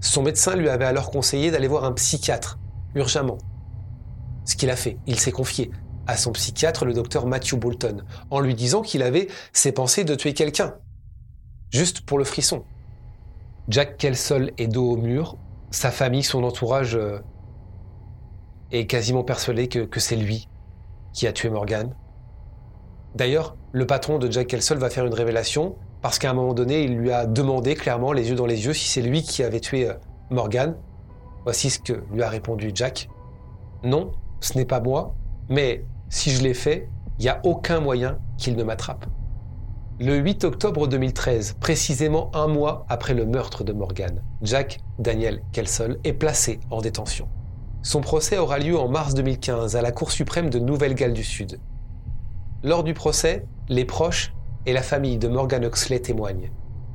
Son 0.00 0.22
médecin 0.22 0.56
lui 0.56 0.68
avait 0.68 0.84
alors 0.84 1.10
conseillé 1.10 1.50
d'aller 1.50 1.68
voir 1.68 1.84
un 1.84 1.92
psychiatre, 1.92 2.58
urgemment. 2.94 3.38
Ce 4.44 4.56
qu'il 4.56 4.70
a 4.70 4.76
fait, 4.76 4.98
il 5.06 5.18
s'est 5.18 5.32
confié 5.32 5.70
à 6.06 6.16
son 6.16 6.32
psychiatre, 6.32 6.84
le 6.84 6.92
docteur 6.92 7.26
Matthew 7.26 7.54
Bolton, 7.54 8.04
en 8.30 8.40
lui 8.40 8.54
disant 8.54 8.82
qu'il 8.82 9.02
avait 9.02 9.28
ses 9.52 9.72
pensées 9.72 10.04
de 10.04 10.14
tuer 10.14 10.34
quelqu'un. 10.34 10.74
Juste 11.70 12.02
pour 12.02 12.18
le 12.18 12.24
frisson. 12.24 12.64
Jack 13.68 13.96
Kelsall 13.96 14.52
est 14.58 14.66
dos 14.66 14.90
au 14.90 14.96
mur. 14.96 15.38
Sa 15.74 15.90
famille, 15.90 16.22
son 16.22 16.44
entourage 16.44 16.94
euh, 16.94 17.18
est 18.70 18.86
quasiment 18.86 19.24
persuadé 19.24 19.66
que, 19.66 19.98
c'est 19.98 20.14
lui 20.14 20.48
qui 21.12 21.26
a 21.26 21.32
tué 21.32 21.50
Morgan. 21.50 21.96
D'ailleurs, 23.16 23.56
le 23.72 23.84
patron 23.84 24.20
de 24.20 24.30
Jack 24.30 24.46
Kelsall 24.46 24.78
va 24.78 24.88
faire 24.88 25.04
une 25.04 25.14
révélation 25.14 25.74
parce 26.00 26.20
qu'à 26.20 26.30
un 26.30 26.32
moment 26.32 26.54
donné, 26.54 26.84
il 26.84 26.96
lui 26.96 27.10
a 27.10 27.26
demandé 27.26 27.74
clairement, 27.74 28.12
les 28.12 28.30
yeux 28.30 28.36
dans 28.36 28.46
les 28.46 28.66
yeux, 28.66 28.72
si 28.72 28.86
c'est 28.86 29.02
lui 29.02 29.24
qui 29.24 29.42
avait 29.42 29.58
tué 29.58 29.88
euh, 29.88 29.94
Morgan. 30.30 30.76
Voici 31.42 31.70
ce 31.70 31.80
que 31.80 32.04
lui 32.12 32.22
a 32.22 32.28
répondu 32.28 32.70
Jack. 32.72 33.08
Non, 33.82 34.12
ce 34.38 34.56
n'est 34.56 34.66
pas 34.66 34.78
moi, 34.78 35.16
mais 35.48 35.84
si 36.08 36.30
je 36.30 36.44
l'ai 36.44 36.54
fait, 36.54 36.88
il 37.18 37.22
n'y 37.22 37.30
a 37.30 37.40
aucun 37.42 37.80
moyen 37.80 38.18
qu'il 38.38 38.54
ne 38.54 38.62
m'attrape. 38.62 39.06
Le 40.00 40.16
8 40.16 40.42
octobre 40.42 40.88
2013, 40.88 41.54
précisément 41.60 42.32
un 42.34 42.48
mois 42.48 42.84
après 42.88 43.14
le 43.14 43.26
meurtre 43.26 43.62
de 43.62 43.72
Morgan, 43.72 44.24
Jack 44.42 44.80
Daniel 44.98 45.40
Kelsall 45.52 45.98
est 46.02 46.14
placé 46.14 46.58
en 46.72 46.80
détention. 46.80 47.28
Son 47.82 48.00
procès 48.00 48.36
aura 48.36 48.58
lieu 48.58 48.76
en 48.76 48.88
mars 48.88 49.14
2015 49.14 49.76
à 49.76 49.82
la 49.82 49.92
Cour 49.92 50.10
suprême 50.10 50.50
de 50.50 50.58
Nouvelle-Galles 50.58 51.12
du 51.12 51.22
Sud. 51.22 51.60
Lors 52.64 52.82
du 52.82 52.92
procès, 52.92 53.46
les 53.68 53.84
proches 53.84 54.34
et 54.66 54.72
la 54.72 54.82
famille 54.82 55.16
de 55.16 55.28
Morgan 55.28 55.64
Oxley 55.64 56.00
témoignent. 56.00 56.50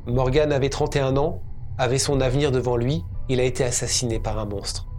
Morgan 0.06 0.52
avait 0.52 0.68
31 0.68 1.16
ans, 1.16 1.42
avait 1.78 2.00
son 2.00 2.20
avenir 2.20 2.52
devant 2.52 2.76
lui, 2.76 3.06
il 3.30 3.40
a 3.40 3.44
été 3.44 3.64
assassiné 3.64 4.20
par 4.20 4.40
un 4.40 4.46
monstre. 4.46 4.90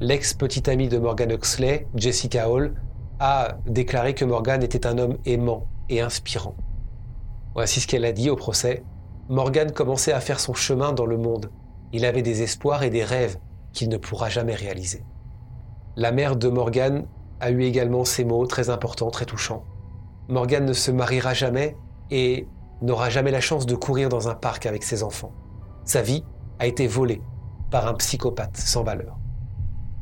L'ex-petite 0.00 0.66
amie 0.66 0.88
de 0.88 0.98
Morgan 0.98 1.30
Oxley, 1.30 1.86
Jessica 1.94 2.50
Hall, 2.50 2.74
a 3.20 3.58
déclaré 3.66 4.14
que 4.14 4.24
Morgan 4.24 4.64
était 4.64 4.84
un 4.84 4.98
homme 4.98 5.16
aimant 5.24 5.68
et 5.88 6.00
inspirant. 6.00 6.56
Voici 7.56 7.80
ce 7.80 7.86
qu'elle 7.86 8.04
a 8.04 8.12
dit 8.12 8.28
au 8.28 8.36
procès. 8.36 8.84
Morgan 9.30 9.72
commençait 9.72 10.12
à 10.12 10.20
faire 10.20 10.40
son 10.40 10.52
chemin 10.52 10.92
dans 10.92 11.06
le 11.06 11.16
monde. 11.16 11.50
Il 11.94 12.04
avait 12.04 12.20
des 12.20 12.42
espoirs 12.42 12.82
et 12.82 12.90
des 12.90 13.02
rêves 13.02 13.38
qu'il 13.72 13.88
ne 13.88 13.96
pourra 13.96 14.28
jamais 14.28 14.54
réaliser. 14.54 15.02
La 15.96 16.12
mère 16.12 16.36
de 16.36 16.50
Morgan 16.50 17.06
a 17.40 17.50
eu 17.50 17.62
également 17.62 18.04
ces 18.04 18.26
mots 18.26 18.46
très 18.46 18.68
importants, 18.68 19.10
très 19.10 19.24
touchants. 19.24 19.64
Morgan 20.28 20.66
ne 20.66 20.74
se 20.74 20.90
mariera 20.90 21.32
jamais 21.32 21.78
et 22.10 22.46
n'aura 22.82 23.08
jamais 23.08 23.30
la 23.30 23.40
chance 23.40 23.64
de 23.64 23.74
courir 23.74 24.10
dans 24.10 24.28
un 24.28 24.34
parc 24.34 24.66
avec 24.66 24.82
ses 24.82 25.02
enfants. 25.02 25.32
Sa 25.86 26.02
vie 26.02 26.24
a 26.58 26.66
été 26.66 26.86
volée 26.86 27.22
par 27.70 27.86
un 27.86 27.94
psychopathe 27.94 28.58
sans 28.58 28.82
valeur. 28.82 29.16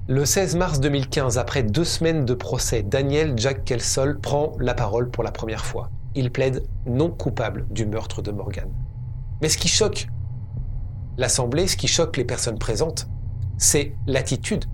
Le 0.09 0.25
16 0.25 0.57
mars 0.57 0.81
2015, 0.81 1.38
après 1.38 1.62
deux 1.62 1.85
semaines 1.85 2.25
de 2.25 2.35
procès, 2.35 2.83
Daniel 2.83 3.35
Jack 3.37 3.64
Kelsall 3.64 4.19
prend 4.19 4.55
la 4.59 4.75
parole 4.75 5.09
pour 5.09 5.23
la 5.23 5.31
première 5.31 5.64
fois. 5.64 5.90
Il 6.14 6.31
plaide 6.31 6.66
non 6.87 7.11
coupable 7.11 7.66
du 7.70 7.87
meurtre 7.87 8.22
de 8.22 8.31
Morgan. 8.31 8.70
Mais 9.42 9.48
ce 9.48 9.59
qui 9.59 9.68
choque 9.68 10.07
l'Assemblée, 11.16 11.66
ce 11.66 11.77
qui 11.77 11.88
choque 11.88 12.16
les 12.16 12.24
personnes 12.24 12.59
présentes, 12.59 13.09
c'est 13.59 13.94
l'attitude 14.07 14.64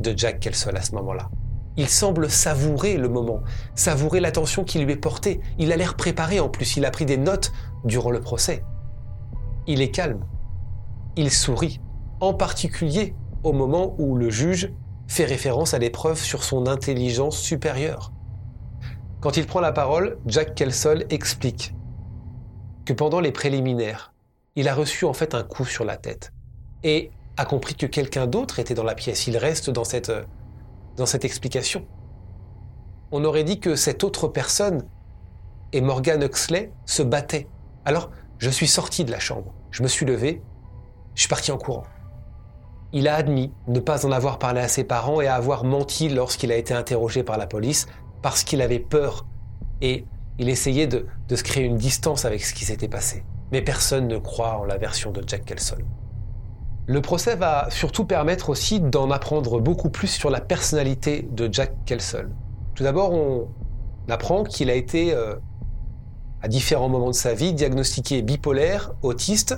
de 0.00 0.14
Jack 0.16 0.40
Kelsall 0.40 0.76
à 0.76 0.82
ce 0.82 0.94
moment-là. 0.94 1.30
Il 1.76 1.88
semble 1.88 2.28
savourer 2.28 2.96
le 2.96 3.08
moment, 3.08 3.40
savourer 3.74 4.20
l'attention 4.20 4.64
qui 4.64 4.78
lui 4.78 4.92
est 4.92 4.96
portée. 4.96 5.40
Il 5.58 5.72
a 5.72 5.76
l'air 5.76 5.96
préparé 5.96 6.40
en 6.40 6.48
plus, 6.48 6.76
il 6.76 6.84
a 6.84 6.90
pris 6.90 7.06
des 7.06 7.16
notes 7.16 7.52
durant 7.84 8.10
le 8.10 8.20
procès. 8.20 8.64
Il 9.66 9.80
est 9.80 9.90
calme. 9.90 10.24
Il 11.16 11.30
sourit, 11.30 11.80
en 12.20 12.34
particulier 12.34 13.14
au 13.42 13.52
moment 13.52 13.94
où 13.98 14.16
le 14.16 14.30
juge 14.30 14.72
fait 15.06 15.24
référence 15.24 15.74
à 15.74 15.78
l'épreuve 15.78 16.18
sur 16.18 16.44
son 16.44 16.66
intelligence 16.66 17.38
supérieure. 17.38 18.12
Quand 19.20 19.36
il 19.36 19.46
prend 19.46 19.60
la 19.60 19.72
parole, 19.72 20.18
Jack 20.26 20.54
Kelsall 20.54 21.04
explique 21.10 21.74
que 22.86 22.94
pendant 22.94 23.20
les 23.20 23.32
préliminaires, 23.32 24.14
il 24.56 24.66
a 24.66 24.74
reçu 24.74 25.04
en 25.04 25.12
fait 25.12 25.34
un 25.34 25.42
coup 25.42 25.66
sur 25.66 25.84
la 25.84 25.98
tête 25.98 26.32
et 26.84 27.10
a 27.36 27.44
compris 27.44 27.74
que 27.74 27.84
quelqu'un 27.84 28.26
d'autre 28.26 28.60
était 28.60 28.72
dans 28.72 28.82
la 28.82 28.94
pièce. 28.94 29.26
Il 29.26 29.36
reste 29.36 29.68
dans 29.68 29.84
cette 29.84 30.10
dans 30.96 31.04
cette 31.04 31.26
explication. 31.26 31.86
On 33.12 33.24
aurait 33.24 33.44
dit 33.44 33.60
que 33.60 33.76
cette 33.76 34.04
autre 34.04 34.26
personne 34.26 34.86
et 35.72 35.82
Morgan 35.82 36.22
Huxley 36.22 36.72
se 36.86 37.02
battaient. 37.02 37.46
Alors, 37.84 38.10
je 38.38 38.48
suis 38.48 38.66
sorti 38.66 39.04
de 39.04 39.10
la 39.10 39.18
chambre, 39.18 39.52
je 39.70 39.82
me 39.82 39.88
suis 39.88 40.06
levé, 40.06 40.42
je 41.14 41.20
suis 41.20 41.28
parti 41.28 41.52
en 41.52 41.58
courant. 41.58 41.84
Il 42.92 43.06
a 43.06 43.16
admis 43.16 43.52
ne 43.68 43.80
pas 43.80 44.06
en 44.06 44.12
avoir 44.12 44.38
parlé 44.38 44.60
à 44.62 44.68
ses 44.68 44.84
parents 44.84 45.20
et 45.20 45.28
avoir 45.28 45.64
menti 45.64 46.08
lorsqu'il 46.08 46.50
a 46.50 46.56
été 46.56 46.72
interrogé 46.72 47.22
par 47.22 47.36
la 47.36 47.46
police 47.46 47.86
parce 48.22 48.44
qu'il 48.44 48.62
avait 48.62 48.78
peur 48.78 49.26
et 49.80 50.04
il 50.38 50.48
essayait 50.48 50.86
de, 50.86 51.06
de 51.28 51.36
se 51.36 51.42
créer 51.42 51.64
une 51.64 51.76
distance 51.76 52.24
avec 52.24 52.44
ce 52.44 52.54
qui 52.54 52.64
s'était 52.64 52.88
passé. 52.88 53.24
Mais 53.52 53.62
personne 53.62 54.08
ne 54.08 54.18
croit 54.18 54.58
en 54.58 54.64
la 54.64 54.78
version 54.78 55.10
de 55.10 55.22
Jack 55.26 55.44
Kelson. 55.44 55.78
Le 56.86 57.00
procès 57.00 57.36
va 57.36 57.68
surtout 57.70 58.04
permettre 58.04 58.48
aussi 58.48 58.80
d'en 58.80 59.10
apprendre 59.10 59.60
beaucoup 59.60 59.90
plus 59.90 60.08
sur 60.08 60.28
la 60.28 60.40
personnalité 60.40 61.28
de 61.30 61.48
Jack 61.52 61.72
Kelsall. 61.84 62.30
Tout 62.74 62.82
d'abord, 62.82 63.12
on 63.12 63.48
apprend 64.08 64.42
qu'il 64.42 64.70
a 64.70 64.74
été, 64.74 65.14
euh, 65.14 65.36
à 66.42 66.48
différents 66.48 66.88
moments 66.88 67.10
de 67.10 67.14
sa 67.14 67.34
vie, 67.34 67.52
diagnostiqué 67.52 68.22
bipolaire, 68.22 68.92
autiste, 69.02 69.56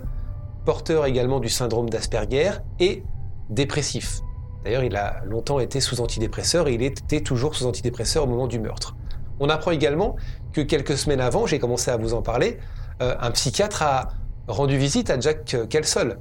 porteur 0.66 1.06
également 1.06 1.40
du 1.40 1.48
syndrome 1.48 1.88
d'Asperger 1.88 2.50
et 2.80 3.02
dépressif. 3.48 4.20
D'ailleurs, 4.64 4.84
il 4.84 4.96
a 4.96 5.22
longtemps 5.24 5.58
été 5.58 5.80
sous 5.80 6.00
antidépresseur 6.00 6.68
et 6.68 6.74
il 6.74 6.82
était 6.82 7.20
toujours 7.20 7.54
sous 7.54 7.66
antidépresseur 7.66 8.24
au 8.24 8.26
moment 8.26 8.46
du 8.46 8.60
meurtre. 8.60 8.96
On 9.40 9.48
apprend 9.48 9.70
également 9.72 10.16
que 10.52 10.60
quelques 10.60 10.96
semaines 10.96 11.20
avant, 11.20 11.46
j'ai 11.46 11.58
commencé 11.58 11.90
à 11.90 11.96
vous 11.96 12.14
en 12.14 12.22
parler, 12.22 12.58
euh, 13.00 13.16
un 13.20 13.30
psychiatre 13.32 13.82
a 13.82 14.08
rendu 14.46 14.76
visite 14.76 15.10
à 15.10 15.18
Jack 15.18 15.56
Kelsall, 15.68 16.18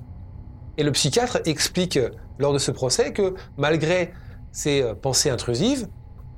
et 0.78 0.84
le 0.84 0.92
psychiatre 0.92 1.40
explique 1.46 1.98
euh, 1.98 2.10
lors 2.40 2.54
de 2.54 2.58
ce 2.58 2.72
procès 2.72 3.14
que 3.14 3.36
malgré 3.58 4.14
ses 4.52 4.82
euh, 4.82 4.94
pensées 4.96 5.30
intrusives, 5.30 5.88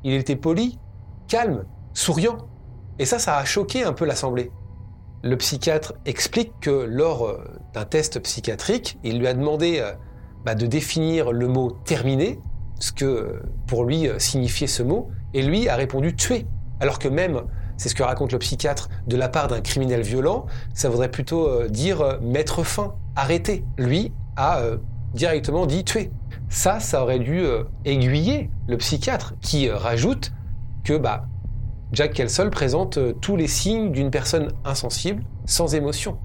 il 0.03 0.13
était 0.13 0.35
poli, 0.35 0.79
calme, 1.27 1.65
souriant. 1.93 2.37
Et 2.99 3.05
ça, 3.05 3.19
ça 3.19 3.37
a 3.37 3.45
choqué 3.45 3.83
un 3.83 3.93
peu 3.93 4.05
l'Assemblée. 4.05 4.51
Le 5.23 5.37
psychiatre 5.37 5.93
explique 6.05 6.51
que 6.59 6.71
lors 6.71 7.25
euh, 7.25 7.43
d'un 7.73 7.85
test 7.85 8.19
psychiatrique, 8.19 8.97
il 9.03 9.19
lui 9.19 9.27
a 9.27 9.33
demandé 9.33 9.81
bah, 10.45 10.55
de 10.55 10.65
définir 10.65 11.31
le 11.31 11.47
mot 11.47 11.71
terminé, 11.85 12.39
ce 12.79 12.91
que 12.91 13.41
pour 13.67 13.85
lui 13.85 14.07
signifiait 14.17 14.67
ce 14.67 14.83
mot, 14.83 15.09
et 15.33 15.41
lui 15.41 15.69
a 15.69 15.75
répondu 15.75 16.15
tuer. 16.15 16.45
Alors 16.79 16.99
que 16.99 17.07
même, 17.07 17.43
c'est 17.77 17.89
ce 17.89 17.95
que 17.95 18.03
raconte 18.03 18.33
le 18.33 18.39
psychiatre, 18.39 18.89
de 19.07 19.15
la 19.15 19.29
part 19.29 19.47
d'un 19.47 19.61
criminel 19.61 20.01
violent, 20.01 20.45
ça 20.73 20.89
voudrait 20.89 21.11
plutôt 21.11 21.67
dire 21.67 22.19
mettre 22.21 22.63
fin, 22.63 22.95
arrêter. 23.15 23.63
Lui 23.77 24.11
a 24.35 24.59
euh, 24.59 24.77
directement 25.13 25.65
dit 25.65 25.83
tuer. 25.83 26.11
Ça, 26.49 26.79
ça 26.79 27.01
aurait 27.01 27.19
dû 27.19 27.39
euh, 27.39 27.63
aiguiller 27.85 28.49
le 28.67 28.77
psychiatre 28.77 29.33
qui 29.41 29.69
euh, 29.69 29.77
rajoute 29.77 30.31
que 30.83 30.97
bah, 30.97 31.25
Jack 31.91 32.13
Kelsall 32.13 32.49
présente 32.49 32.99
tous 33.21 33.35
les 33.35 33.47
signes 33.47 33.91
d'une 33.91 34.11
personne 34.11 34.51
insensible, 34.65 35.23
sans 35.45 35.75
émotion. 35.75 36.17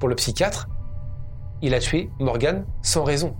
Pour 0.00 0.08
le 0.08 0.14
psychiatre, 0.14 0.68
il 1.62 1.74
a 1.74 1.80
tué 1.80 2.10
Morgan 2.18 2.64
sans 2.82 3.04
raison. 3.04 3.34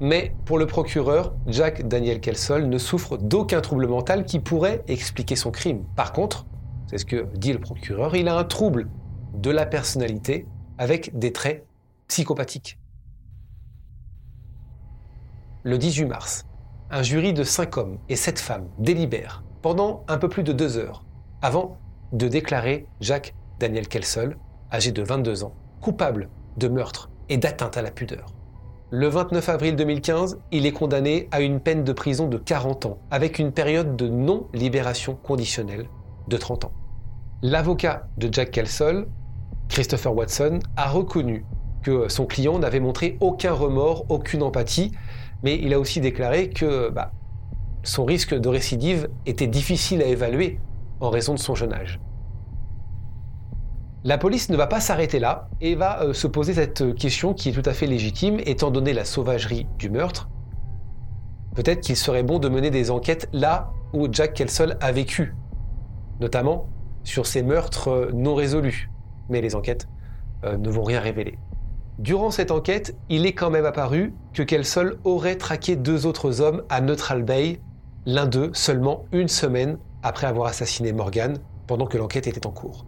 Mais 0.00 0.34
pour 0.44 0.58
le 0.58 0.66
procureur, 0.66 1.34
Jack 1.46 1.86
Daniel 1.86 2.20
Kelsall 2.20 2.68
ne 2.68 2.78
souffre 2.78 3.16
d'aucun 3.16 3.60
trouble 3.60 3.86
mental 3.86 4.24
qui 4.24 4.40
pourrait 4.40 4.82
expliquer 4.88 5.36
son 5.36 5.50
crime. 5.50 5.84
Par 5.94 6.12
contre, 6.12 6.46
c'est 6.88 6.98
ce 6.98 7.04
que 7.04 7.26
dit 7.36 7.52
le 7.52 7.60
procureur, 7.60 8.16
il 8.16 8.28
a 8.28 8.36
un 8.36 8.44
trouble 8.44 8.88
de 9.34 9.50
la 9.50 9.64
personnalité 9.64 10.46
avec 10.78 11.16
des 11.16 11.32
traits 11.32 11.64
psychopathique. 12.08 12.78
Le 15.62 15.78
18 15.78 16.06
mars, 16.06 16.46
un 16.90 17.02
jury 17.02 17.32
de 17.32 17.44
cinq 17.44 17.76
hommes 17.76 17.98
et 18.08 18.16
sept 18.16 18.40
femmes 18.40 18.68
délibère 18.78 19.44
pendant 19.62 20.04
un 20.08 20.18
peu 20.18 20.28
plus 20.28 20.42
de 20.42 20.52
deux 20.52 20.76
heures 20.76 21.04
avant 21.40 21.78
de 22.12 22.28
déclarer 22.28 22.86
Jacques 23.00 23.34
Daniel 23.60 23.86
Kelsol, 23.86 24.36
âgé 24.72 24.90
de 24.90 25.02
22 25.02 25.44
ans, 25.44 25.54
coupable 25.80 26.28
de 26.56 26.68
meurtre 26.68 27.10
et 27.28 27.36
d'atteinte 27.36 27.76
à 27.76 27.82
la 27.82 27.90
pudeur. 27.90 28.26
Le 28.90 29.08
29 29.08 29.48
avril 29.48 29.76
2015, 29.76 30.38
il 30.50 30.66
est 30.66 30.72
condamné 30.72 31.28
à 31.30 31.40
une 31.40 31.60
peine 31.60 31.82
de 31.82 31.92
prison 31.92 32.28
de 32.28 32.36
40 32.36 32.84
ans, 32.84 32.98
avec 33.10 33.38
une 33.38 33.50
période 33.50 33.96
de 33.96 34.06
non-libération 34.06 35.14
conditionnelle 35.14 35.86
de 36.28 36.36
30 36.36 36.66
ans. 36.66 36.72
L'avocat 37.40 38.08
de 38.18 38.28
Jack 38.30 38.50
Kelsol, 38.50 39.08
Christopher 39.68 40.14
Watson, 40.14 40.58
a 40.76 40.90
reconnu 40.90 41.46
que 41.82 42.08
son 42.08 42.26
client 42.26 42.58
n'avait 42.58 42.80
montré 42.80 43.16
aucun 43.20 43.52
remords, 43.52 44.04
aucune 44.10 44.42
empathie, 44.42 44.92
mais 45.42 45.58
il 45.58 45.72
a 45.72 45.80
aussi 45.80 46.00
déclaré 46.00 46.50
que 46.50 46.90
bah, 46.90 47.12
son 47.82 48.04
risque 48.04 48.34
de 48.34 48.48
récidive 48.48 49.08
était 49.26 49.46
difficile 49.46 50.02
à 50.02 50.06
évaluer 50.06 50.60
en 51.00 51.10
raison 51.10 51.34
de 51.34 51.38
son 51.38 51.54
jeune 51.54 51.72
âge. 51.72 51.98
La 54.04 54.18
police 54.18 54.48
ne 54.48 54.56
va 54.56 54.66
pas 54.66 54.80
s'arrêter 54.80 55.20
là 55.20 55.48
et 55.60 55.76
va 55.76 56.02
euh, 56.02 56.12
se 56.12 56.26
poser 56.26 56.54
cette 56.54 56.96
question 56.96 57.34
qui 57.34 57.50
est 57.50 57.52
tout 57.52 57.62
à 57.64 57.72
fait 57.72 57.86
légitime 57.86 58.40
étant 58.46 58.72
donné 58.72 58.92
la 58.92 59.04
sauvagerie 59.04 59.68
du 59.78 59.90
meurtre. 59.90 60.28
Peut-être 61.54 61.80
qu'il 61.80 61.96
serait 61.96 62.24
bon 62.24 62.40
de 62.40 62.48
mener 62.48 62.70
des 62.70 62.90
enquêtes 62.90 63.28
là 63.32 63.70
où 63.92 64.08
Jack 64.10 64.34
Kelsol 64.34 64.76
a 64.80 64.90
vécu, 64.90 65.36
notamment 66.20 66.66
sur 67.04 67.26
ces 67.26 67.44
meurtres 67.44 67.88
euh, 67.88 68.10
non 68.12 68.34
résolus. 68.34 68.90
Mais 69.28 69.40
les 69.40 69.54
enquêtes 69.54 69.86
euh, 70.44 70.56
ne 70.56 70.68
vont 70.68 70.82
rien 70.82 70.98
révéler. 70.98 71.38
Durant 72.00 72.32
cette 72.32 72.50
enquête, 72.50 72.96
il 73.08 73.24
est 73.24 73.34
quand 73.34 73.50
même 73.50 73.66
apparu 73.66 74.14
que 74.32 74.42
Kelsol 74.42 74.98
aurait 75.04 75.36
traqué 75.36 75.76
deux 75.76 76.06
autres 76.06 76.40
hommes 76.40 76.64
à 76.70 76.80
Neutral 76.80 77.22
Bay, 77.22 77.60
l'un 78.06 78.26
d'eux 78.26 78.50
seulement 78.52 79.04
une 79.12 79.28
semaine 79.28 79.78
après 80.02 80.26
avoir 80.26 80.48
assassiné 80.48 80.92
Morgan 80.92 81.38
pendant 81.68 81.86
que 81.86 81.98
l'enquête 81.98 82.26
était 82.26 82.48
en 82.48 82.50
cours. 82.50 82.84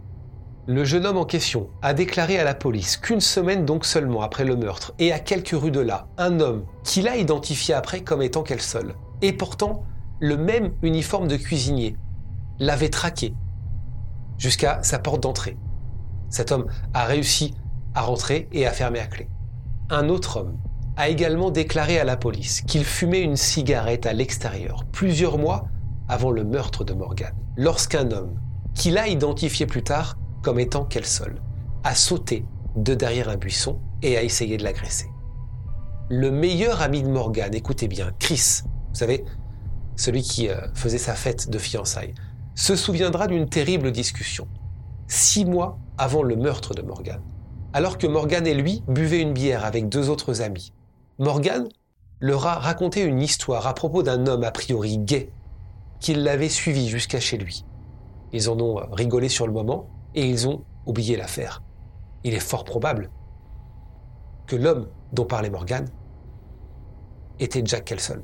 Le 0.67 0.83
jeune 0.83 1.05
homme 1.05 1.17
en 1.17 1.25
question 1.25 1.69
a 1.83 1.93
déclaré 1.93 2.39
à 2.39 2.43
la 2.43 2.55
police 2.55 2.97
qu'une 2.97 3.21
semaine 3.21 3.65
donc 3.65 3.85
seulement 3.85 4.21
après 4.21 4.45
le 4.45 4.55
meurtre, 4.55 4.95
et 4.97 5.11
à 5.11 5.19
quelques 5.19 5.53
rues 5.53 5.69
de 5.69 5.79
là, 5.79 6.07
un 6.17 6.39
homme 6.39 6.65
qu'il 6.83 7.07
a 7.07 7.17
identifié 7.17 7.75
après 7.75 8.01
comme 8.01 8.23
étant 8.23 8.41
Kelsol, 8.41 8.95
et 9.21 9.31
portant 9.31 9.83
le 10.19 10.37
même 10.37 10.73
uniforme 10.81 11.27
de 11.27 11.37
cuisinier, 11.37 11.95
l'avait 12.57 12.89
traqué 12.89 13.35
jusqu'à 14.39 14.81
sa 14.81 14.97
porte 14.97 15.21
d'entrée. 15.21 15.55
Cet 16.29 16.51
homme 16.51 16.65
a 16.95 17.05
réussi 17.05 17.53
à 17.93 18.01
rentrer 18.01 18.49
et 18.51 18.65
à 18.65 18.71
fermer 18.71 18.99
à 18.99 19.05
clé. 19.05 19.29
Un 19.91 20.09
autre 20.09 20.37
homme 20.37 20.57
a 20.97 21.09
également 21.09 21.51
déclaré 21.51 21.99
à 21.99 22.05
la 22.05 22.17
police 22.17 22.61
qu'il 22.61 22.85
fumait 22.85 23.21
une 23.21 23.35
cigarette 23.35 24.07
à 24.07 24.13
l'extérieur 24.13 24.83
plusieurs 24.91 25.37
mois 25.37 25.67
avant 26.09 26.31
le 26.31 26.43
meurtre 26.43 26.83
de 26.83 26.93
Morgan, 26.93 27.35
lorsqu'un 27.55 28.09
homme, 28.09 28.39
qu'il 28.73 28.97
a 28.97 29.07
identifié 29.07 29.67
plus 29.67 29.83
tard 29.83 30.17
comme 30.45 30.59
étant 30.59 30.85
Kelsol, 30.85 31.41
a 31.83 31.95
sauté 31.95 32.45
de 32.77 32.93
derrière 32.93 33.29
un 33.29 33.35
buisson 33.35 33.79
et 34.01 34.15
a 34.15 34.23
essayé 34.23 34.57
de 34.57 34.63
l'agresser. 34.63 35.07
Le 36.09 36.29
meilleur 36.29 36.81
ami 36.81 37.01
de 37.01 37.09
Morgan, 37.09 37.53
écoutez 37.53 37.87
bien, 37.87 38.11
Chris, 38.19 38.61
vous 38.63 38.95
savez, 38.95 39.25
celui 39.95 40.21
qui 40.21 40.47
euh, 40.47 40.55
faisait 40.75 40.99
sa 40.99 41.15
fête 41.15 41.49
de 41.49 41.57
fiançailles, 41.57 42.13
se 42.53 42.75
souviendra 42.75 43.27
d'une 43.27 43.49
terrible 43.49 43.91
discussion, 43.91 44.47
six 45.07 45.45
mois 45.45 45.79
avant 45.97 46.23
le 46.23 46.35
meurtre 46.35 46.73
de 46.75 46.83
Morgan 46.83 47.19
alors 47.75 47.97
que 47.97 48.07
Morgan 48.07 48.47
et 48.47 48.53
lui 48.53 48.83
buvaient 48.87 49.19
une 49.19 49.33
bière 49.33 49.65
avec 49.65 49.89
deux 49.89 50.09
autres 50.09 50.41
amis. 50.41 50.71
Morgan 51.19 51.67
leur 52.21 52.47
a 52.47 52.55
raconté 52.55 53.01
une 53.01 53.21
histoire 53.21 53.67
à 53.67 53.73
propos 53.73 54.01
d'un 54.01 54.27
homme 54.27 54.45
a 54.45 54.51
priori 54.51 54.97
gay 54.97 55.29
qui 55.99 56.15
l'avait 56.15 56.47
suivi 56.47 56.87
jusqu'à 56.87 57.19
chez 57.19 57.37
lui. 57.37 57.65
Ils 58.31 58.49
en 58.49 58.57
ont 58.61 58.79
rigolé 58.93 59.27
sur 59.27 59.45
le 59.45 59.51
moment 59.51 59.89
et 60.15 60.27
ils 60.27 60.47
ont 60.47 60.63
oublié 60.85 61.15
l'affaire. 61.15 61.61
Il 62.23 62.33
est 62.33 62.39
fort 62.39 62.63
probable 62.63 63.11
que 64.47 64.55
l'homme 64.55 64.87
dont 65.13 65.25
parlait 65.25 65.49
Morgan 65.49 65.87
était 67.39 67.61
Jack 67.63 67.85
Kelson. 67.85 68.23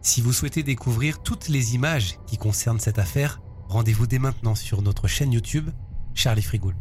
Si 0.00 0.20
vous 0.20 0.32
souhaitez 0.32 0.62
découvrir 0.62 1.22
toutes 1.22 1.48
les 1.48 1.74
images 1.74 2.18
qui 2.26 2.36
concernent 2.36 2.80
cette 2.80 2.98
affaire, 2.98 3.40
Rendez-vous 3.72 4.06
dès 4.06 4.18
maintenant 4.18 4.54
sur 4.54 4.82
notre 4.82 5.08
chaîne 5.08 5.32
YouTube 5.32 5.70
Charlie 6.12 6.42
Frigoul. 6.42 6.74